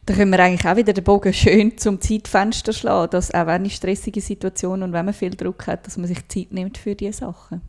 Da 0.05 0.13
können 0.13 0.31
wir 0.31 0.39
eigentlich 0.39 0.67
auch 0.67 0.75
wieder 0.75 0.91
den 0.91 1.03
Bogen 1.03 1.31
schön 1.31 1.77
zum 1.77 2.01
Zeitfenster 2.01 2.73
schlagen, 2.73 3.11
dass 3.11 3.33
auch 3.33 3.47
wenn 3.47 3.63
in 3.63 3.71
stressigen 3.71 4.21
Situationen 4.21 4.83
und 4.83 4.93
wenn 4.93 5.05
man 5.05 5.13
viel 5.13 5.31
Druck 5.31 5.65
hat, 5.67 5.87
dass 5.87 5.97
man 5.97 6.07
sich 6.07 6.27
Zeit 6.27 6.51
nimmt 6.51 6.77
für 6.77 6.93
diese 6.93 7.19
Sachen. 7.19 7.61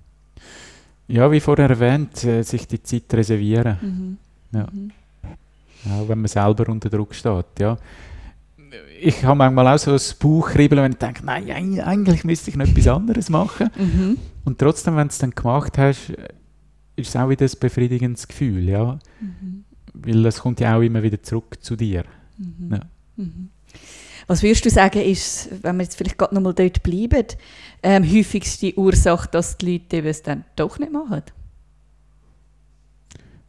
Ja, 1.07 1.31
wie 1.31 1.41
vorher 1.41 1.71
erwähnt, 1.71 2.25
äh, 2.25 2.43
sich 2.43 2.67
die 2.67 2.83
Zeit 2.83 3.13
reservieren. 3.13 3.79
Mhm. 3.81 4.19
Ja. 4.59 4.67
Mhm. 4.73 4.91
Auch 5.93 6.09
wenn 6.09 6.19
man 6.19 6.29
selber 6.29 6.69
unter 6.69 6.89
Druck 6.89 7.15
steht. 7.15 7.61
Ja. 7.61 7.77
Ich 9.01 9.23
habe 9.23 9.37
manchmal 9.37 9.69
auch 9.69 9.79
so 9.79 9.93
ein 9.93 10.01
Bauchkribbeln, 10.19 10.83
wenn 10.83 10.93
ich 10.93 10.99
denke, 10.99 11.25
nein, 11.25 11.81
eigentlich 11.81 12.25
müsste 12.25 12.51
ich 12.51 12.57
noch 12.57 12.67
etwas 12.67 12.89
anderes 12.89 13.29
machen. 13.29 13.71
Mhm. 13.77 14.19
Und 14.45 14.59
trotzdem, 14.59 14.97
wenn 14.97 15.09
du 15.09 15.13
es 15.13 15.19
dann 15.19 15.31
gemacht 15.31 15.77
hast, 15.79 16.11
ist 16.97 17.09
es 17.09 17.17
auch 17.17 17.29
wieder 17.29 17.45
ein 17.45 17.53
befriedigendes 17.61 18.27
Gefühl. 18.27 18.69
Ja. 18.69 18.99
Mhm. 19.21 19.65
Weil 19.93 20.27
es 20.27 20.41
kommt 20.41 20.59
ja 20.61 20.77
auch 20.77 20.81
immer 20.81 21.03
wieder 21.03 21.23
zurück 21.23 21.59
zu 21.61 21.77
dir. 21.77 22.05
Mhm. 22.37 22.73
Ja. 22.73 22.81
Mhm. 23.17 23.51
Was 24.27 24.43
würdest 24.43 24.65
du 24.65 24.71
sagen, 24.71 25.01
ist, 25.03 25.51
wenn 25.63 25.77
wir 25.77 25.83
jetzt 25.83 25.97
vielleicht 25.97 26.17
gerade 26.17 26.35
nochmal 26.35 26.55
dort 26.55 26.83
bleiben, 26.83 27.27
ähm, 27.83 28.05
häufigste 28.05 28.77
Ursache, 28.79 29.29
dass 29.31 29.59
die 29.59 29.79
Leute 29.79 30.09
es 30.09 30.23
dann 30.23 30.45
doch 30.57 30.79
nicht 30.79 30.93
machen? 30.93 31.23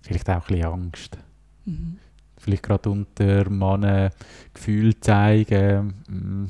Vielleicht 0.01 0.29
auch 0.29 0.35
ein 0.35 0.41
bisschen 0.41 0.65
Angst. 0.65 1.17
Mhm. 1.65 1.97
Vielleicht 2.37 2.63
gerade 2.63 2.89
unter 2.89 3.49
Männern 3.49 4.11
Gefühl 4.53 4.99
zeigen, 4.99 5.93
mh, 6.07 6.15
mm, 6.15 6.49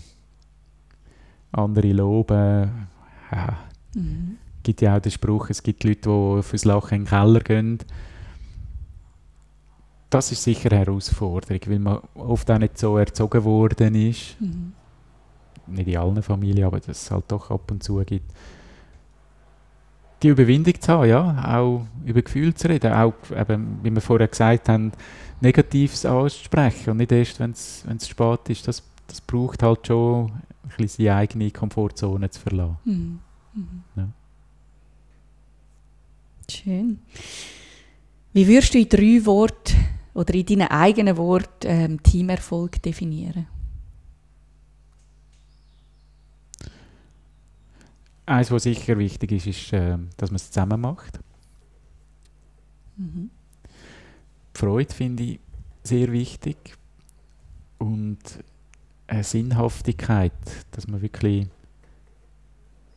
andere 1.51 1.93
loben. 1.93 2.87
Ja. 3.31 3.57
Mhm. 3.93 4.37
Es 4.57 4.63
gibt 4.63 4.81
ja 4.81 4.97
auch 4.97 5.01
den 5.01 5.11
Spruch, 5.11 5.49
es 5.51 5.61
gibt 5.61 5.83
Leute, 5.83 6.09
die 6.09 6.43
fürs 6.43 6.65
Lachen 6.65 6.95
in 6.95 7.03
den 7.03 7.09
Keller 7.09 7.39
gehen 7.39 7.79
das 10.15 10.31
ist 10.31 10.43
sicher 10.43 10.71
eine 10.71 10.79
Herausforderung, 10.79 11.59
weil 11.67 11.79
man 11.79 11.99
oft 12.13 12.49
auch 12.49 12.57
nicht 12.57 12.77
so 12.77 12.97
erzogen 12.97 13.43
worden 13.43 13.95
ist. 13.95 14.39
Mhm. 14.39 14.71
Nicht 15.67 15.89
in 15.89 15.97
allen 15.97 16.23
Familien, 16.23 16.65
aber 16.65 16.79
dass 16.79 17.01
es 17.01 17.11
halt 17.11 17.25
doch 17.27 17.51
ab 17.51 17.69
und 17.69 17.83
zu 17.83 17.97
gibt. 18.05 18.31
Die 20.23 20.29
Überwindung 20.29 20.79
zu 20.79 20.93
haben, 20.93 21.09
ja, 21.09 21.57
auch 21.57 21.85
über 22.05 22.21
Gefühle 22.21 22.53
zu 22.53 22.69
reden, 22.69 22.93
auch, 22.93 23.13
eben, 23.35 23.79
wie 23.83 23.91
wir 23.91 23.99
vorher 23.99 24.29
gesagt 24.29 24.69
haben, 24.69 24.93
Negatives 25.41 26.05
auszusprechen 26.05 26.91
und 26.91 26.97
nicht 26.97 27.11
erst, 27.11 27.41
wenn 27.41 27.51
es 27.51 27.83
spät 28.07 28.49
ist. 28.49 28.67
Das, 28.69 28.83
das 29.07 29.19
braucht 29.19 29.63
halt 29.63 29.85
schon 29.85 30.27
ein 30.27 30.41
bisschen 30.77 31.05
seine 31.05 31.15
eigene 31.17 31.51
Komfortzone 31.51 32.29
zu 32.29 32.39
verlassen. 32.39 32.77
Mhm. 32.85 33.19
Mhm. 33.53 33.83
Ja. 33.97 34.07
Schön. 36.49 36.99
Wie 38.31 38.47
würdest 38.47 38.73
du 38.73 38.79
in 38.79 38.87
drei 38.87 39.25
Worten 39.25 39.94
oder 40.15 40.33
in 40.33 40.45
deinen 40.45 40.67
eigenen 40.69 41.17
Worten 41.17 41.67
ähm, 41.67 42.03
Teamerfolg 42.03 42.81
definieren? 42.81 43.47
Eines, 48.25 48.49
was 48.49 48.63
sicher 48.63 48.97
wichtig 48.97 49.33
ist, 49.33 49.45
ist, 49.45 49.73
äh, 49.73 49.97
dass 50.17 50.31
man 50.31 50.37
es 50.37 50.49
zusammen 50.49 50.81
macht. 50.81 51.19
Mhm. 52.97 53.29
Die 54.55 54.59
Freude 54.59 54.93
finde 54.93 55.23
ich 55.23 55.39
sehr 55.83 56.11
wichtig 56.11 56.57
und 57.77 58.17
eine 59.07 59.23
Sinnhaftigkeit, 59.23 60.31
dass 60.71 60.87
man 60.87 61.01
wirklich 61.01 61.47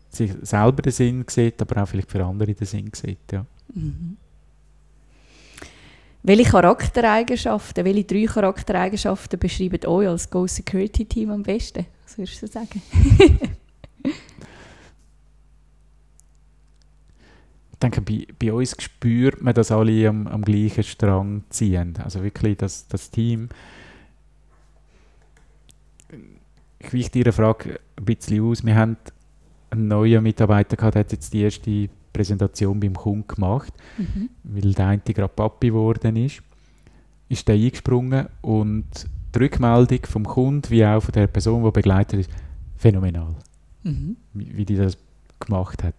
sich 0.09 0.33
selber 0.42 0.83
den 0.83 0.92
Sinn 0.92 1.24
sieht, 1.28 1.61
aber 1.61 1.83
auch 1.83 1.88
vielleicht 1.88 2.11
für 2.11 2.24
andere 2.24 2.54
den 2.54 2.66
Sinn 2.66 2.90
sieht. 2.94 3.33
Ja. 3.33 3.44
Mhm. 3.74 4.16
Welche 6.28 6.50
Charaktereigenschaften, 6.50 7.86
welche 7.86 8.04
drei 8.04 8.26
Charaktereigenschaften 8.26 9.38
beschreiben 9.38 9.86
euch 9.86 10.08
als 10.08 10.28
Go 10.28 10.46
Security 10.46 11.06
Team 11.06 11.30
am 11.30 11.42
besten? 11.42 11.86
Was 12.04 12.18
würdest 12.18 12.42
du 12.42 12.46
sagen? 12.46 12.82
ich 17.72 17.78
denke, 17.80 18.02
bei, 18.02 18.26
bei 18.38 18.52
uns 18.52 18.76
spürt 18.78 19.40
man, 19.40 19.54
dass 19.54 19.72
alle 19.72 20.06
am, 20.06 20.26
am 20.26 20.42
gleichen 20.42 20.84
Strang 20.84 21.44
ziehen. 21.48 21.94
Also 22.04 22.22
wirklich 22.22 22.58
das, 22.58 22.86
das 22.88 23.10
Team. 23.10 23.48
Ich 26.78 26.92
weiche 26.92 27.20
Ihre 27.20 27.32
Frage 27.32 27.80
ein 27.96 28.04
bisschen 28.04 28.44
aus. 28.44 28.62
Wir 28.66 28.74
haben 28.74 28.98
einen 29.70 29.88
neuen 29.88 30.22
Mitarbeiter 30.22 30.76
gehabt, 30.76 30.94
der 30.94 31.00
hat 31.00 31.12
jetzt 31.12 31.32
die 31.32 31.40
erste 31.40 31.88
Präsentation 32.18 32.81
beim 32.81 32.94
Kunden 32.94 33.28
gemacht, 33.28 33.72
mhm. 33.96 34.28
weil 34.42 34.72
der 34.72 34.87
eine 34.88 35.00
gerade 35.00 35.33
Papi 35.33 35.68
geworden 35.68 36.16
ist, 36.16 36.42
ist 37.28 37.46
der 37.46 37.54
eingesprungen 37.54 38.26
und 38.40 38.87
die 39.35 39.38
Rückmeldung 39.38 40.00
vom 40.07 40.24
Kunden 40.24 40.68
wie 40.70 40.85
auch 40.85 41.00
von 41.00 41.12
der 41.12 41.28
Person, 41.28 41.62
die 41.62 41.70
begleitet 41.70 42.20
ist, 42.20 42.31
phänomenal, 42.76 43.37
mhm. 43.85 44.16
wie, 44.35 44.57
wie 44.57 44.64
die 44.64 44.76
das 44.76 44.98
gemacht 45.38 45.85
hat. 45.85 45.94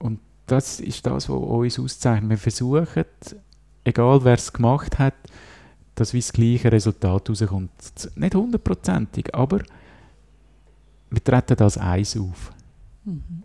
Und 0.00 0.18
das 0.46 0.80
ist 0.80 1.06
das, 1.06 1.28
was 1.28 1.38
uns 1.38 1.78
auszeichnet. 1.78 2.30
Wir 2.30 2.38
versuchen, 2.38 3.04
egal 3.84 4.24
wer 4.24 4.34
es 4.34 4.52
gemacht 4.52 4.98
hat, 4.98 5.14
dass 5.94 6.14
wie 6.14 6.20
das 6.20 6.32
gleiche 6.32 6.72
Resultat 6.72 7.30
rauskommt. 7.30 7.70
Nicht 8.16 8.34
hundertprozentig, 8.34 9.32
aber 9.34 9.60
wir 11.10 11.22
treten 11.22 11.56
das 11.56 11.78
Eis 11.78 12.16
auf. 12.16 12.52
Mhm. 13.04 13.44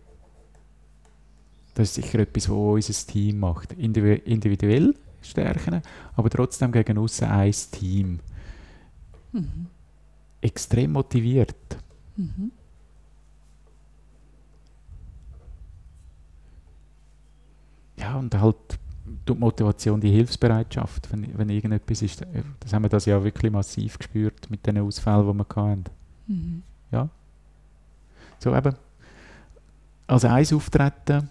Das 1.78 1.90
ist 1.90 1.94
sicher 1.94 2.18
etwas, 2.18 2.50
was 2.50 2.58
unser 2.58 3.08
Team 3.14 3.40
macht. 3.40 3.74
Individuell 3.74 4.96
stärken, 5.22 5.84
aber 6.16 6.28
trotzdem 6.28 6.72
gegen 6.72 6.98
uns 6.98 7.22
ein 7.22 7.52
Team. 7.52 8.20
Mhm. 9.32 9.68
Extrem 10.42 10.94
motiviert. 10.94 11.78
Mhm. 12.16 12.52
Ja, 17.98 18.16
und 18.16 18.34
halt 18.34 18.56
die 19.06 19.34
Motivation, 19.36 20.02
die 20.02 20.10
Hilfsbereitschaft, 20.10 21.12
wenn, 21.12 21.38
wenn 21.38 21.50
irgendetwas 21.50 22.02
ist. 22.02 22.26
Das 22.60 22.74
haben 22.74 22.86
wir 22.86 22.90
das 22.90 23.06
ja 23.06 23.24
wirklich 23.24 23.52
massiv 23.52 24.00
gespürt 24.00 24.50
mit 24.50 24.66
den 24.66 24.80
Ausfällen, 24.80 25.28
die 25.28 25.38
wir 25.38 25.46
hatten. 25.48 25.84
Mhm. 26.26 26.64
Ja. 26.92 27.10
So 28.40 28.56
eben, 28.56 28.76
als 30.08 30.26
eins 30.26 30.52
auftreten, 30.52 31.30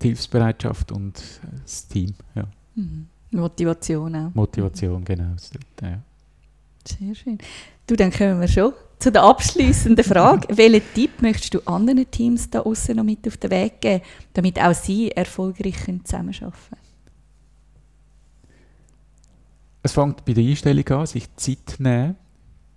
die 0.00 0.08
Hilfsbereitschaft 0.08 0.92
und 0.92 1.22
das 1.62 1.86
Team. 1.88 2.14
Ja. 2.34 2.44
Mhm. 2.74 3.06
Motivation 3.32 4.14
auch. 4.14 4.34
Motivation, 4.34 5.04
genau. 5.04 5.34
Ja. 5.82 6.00
Sehr 6.84 7.14
schön. 7.14 7.38
Du, 7.86 7.94
dann 7.94 8.10
kommen 8.10 8.40
wir 8.40 8.48
schon 8.48 8.72
zu 8.98 9.12
der 9.12 9.22
abschließenden 9.22 10.04
Frage. 10.04 10.48
Welchen 10.56 10.82
Tipp 10.94 11.22
möchtest 11.22 11.54
du 11.54 11.60
anderen 11.60 12.10
Teams 12.10 12.50
da 12.50 12.60
außen 12.60 12.96
noch 12.96 13.04
mit 13.04 13.26
auf 13.26 13.36
den 13.36 13.50
Weg 13.50 13.80
geben, 13.80 14.04
damit 14.32 14.60
auch 14.60 14.74
sie 14.74 15.10
erfolgreich 15.10 15.76
zusammenarbeiten 16.04 16.52
können? 16.68 16.80
Es 19.82 19.92
fängt 19.92 20.24
bei 20.24 20.34
der 20.34 20.44
Einstellung 20.44 20.86
an, 20.88 21.06
sich 21.06 21.34
Zeit 21.36 21.76
nehmen 21.78 22.16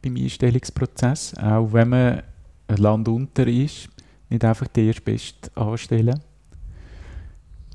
beim 0.01 0.15
Einstellungsprozess, 0.15 1.35
auch 1.37 1.71
wenn 1.73 1.89
man 1.89 2.23
ein 2.67 2.77
Land 2.77 3.07
unter 3.07 3.47
ist, 3.47 3.89
nicht 4.29 4.45
einfach 4.45 4.67
die 4.67 4.87
erste 4.87 5.01
Beste 5.01 5.51
anstellen 5.55 6.19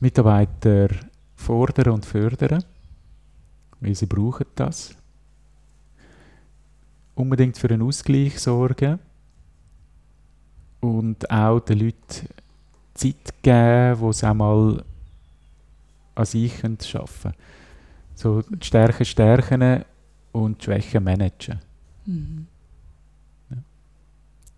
Mitarbeiter 0.00 0.88
fordern 1.34 1.94
und 1.94 2.06
fördern, 2.06 2.64
weil 3.80 3.94
sie 3.94 4.06
brauchen 4.06 4.46
das. 4.54 4.94
Unbedingt 7.14 7.58
für 7.58 7.70
einen 7.70 7.82
Ausgleich 7.82 8.38
sorgen 8.38 8.98
und 10.80 11.28
auch 11.30 11.60
den 11.60 11.78
Leuten 11.80 12.28
Zeit 12.94 13.42
geben, 13.42 14.00
wo 14.00 14.12
sie 14.12 14.26
einmal 14.26 14.84
an 16.14 16.24
sich 16.24 16.64
arbeiten 16.64 16.78
können. 16.78 17.34
So 18.14 18.42
die 18.42 18.66
Stärken 18.66 19.04
stärken 19.04 19.84
und 20.32 20.60
die 20.60 20.64
Schwächen 20.64 21.04
managen. 21.04 21.60
Mhm. 22.06 22.46
Ja. 23.50 23.56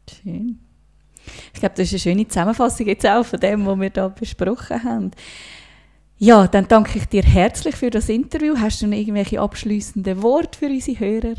Schön. 0.08 0.58
Ich 1.52 1.60
glaube, 1.60 1.74
das 1.76 1.92
ist 1.92 1.92
eine 1.92 2.14
schöne 2.14 2.28
Zusammenfassung 2.28 2.86
jetzt 2.86 3.06
auch 3.06 3.24
von 3.24 3.40
dem, 3.40 3.66
was 3.66 3.78
wir 3.78 3.90
da 3.90 4.08
besprochen 4.08 4.82
haben. 4.84 5.10
Ja, 6.18 6.46
dann 6.46 6.68
danke 6.68 6.98
ich 6.98 7.06
dir 7.06 7.22
herzlich 7.22 7.76
für 7.76 7.88
das 7.88 8.08
Interview. 8.08 8.54
Hast 8.58 8.82
du 8.82 8.86
noch 8.86 8.96
irgendwelche 8.96 9.40
abschließenden 9.40 10.22
Worte 10.22 10.58
für 10.58 10.66
unsere 10.66 11.00
Hörer? 11.00 11.34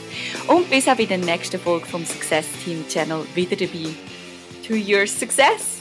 und 0.48 0.70
bis 0.72 0.88
auch 0.88 0.98
bei 0.98 1.06
der 1.06 1.20
nächsten 1.20 1.60
Folge 1.60 1.86
vom 1.86 2.04
Success 2.04 2.48
Team 2.66 2.84
Channel 2.88 3.24
wieder 3.36 3.56
dabei. 3.56 3.90
To 4.68 4.74
your 4.74 5.06
success! 5.06 5.77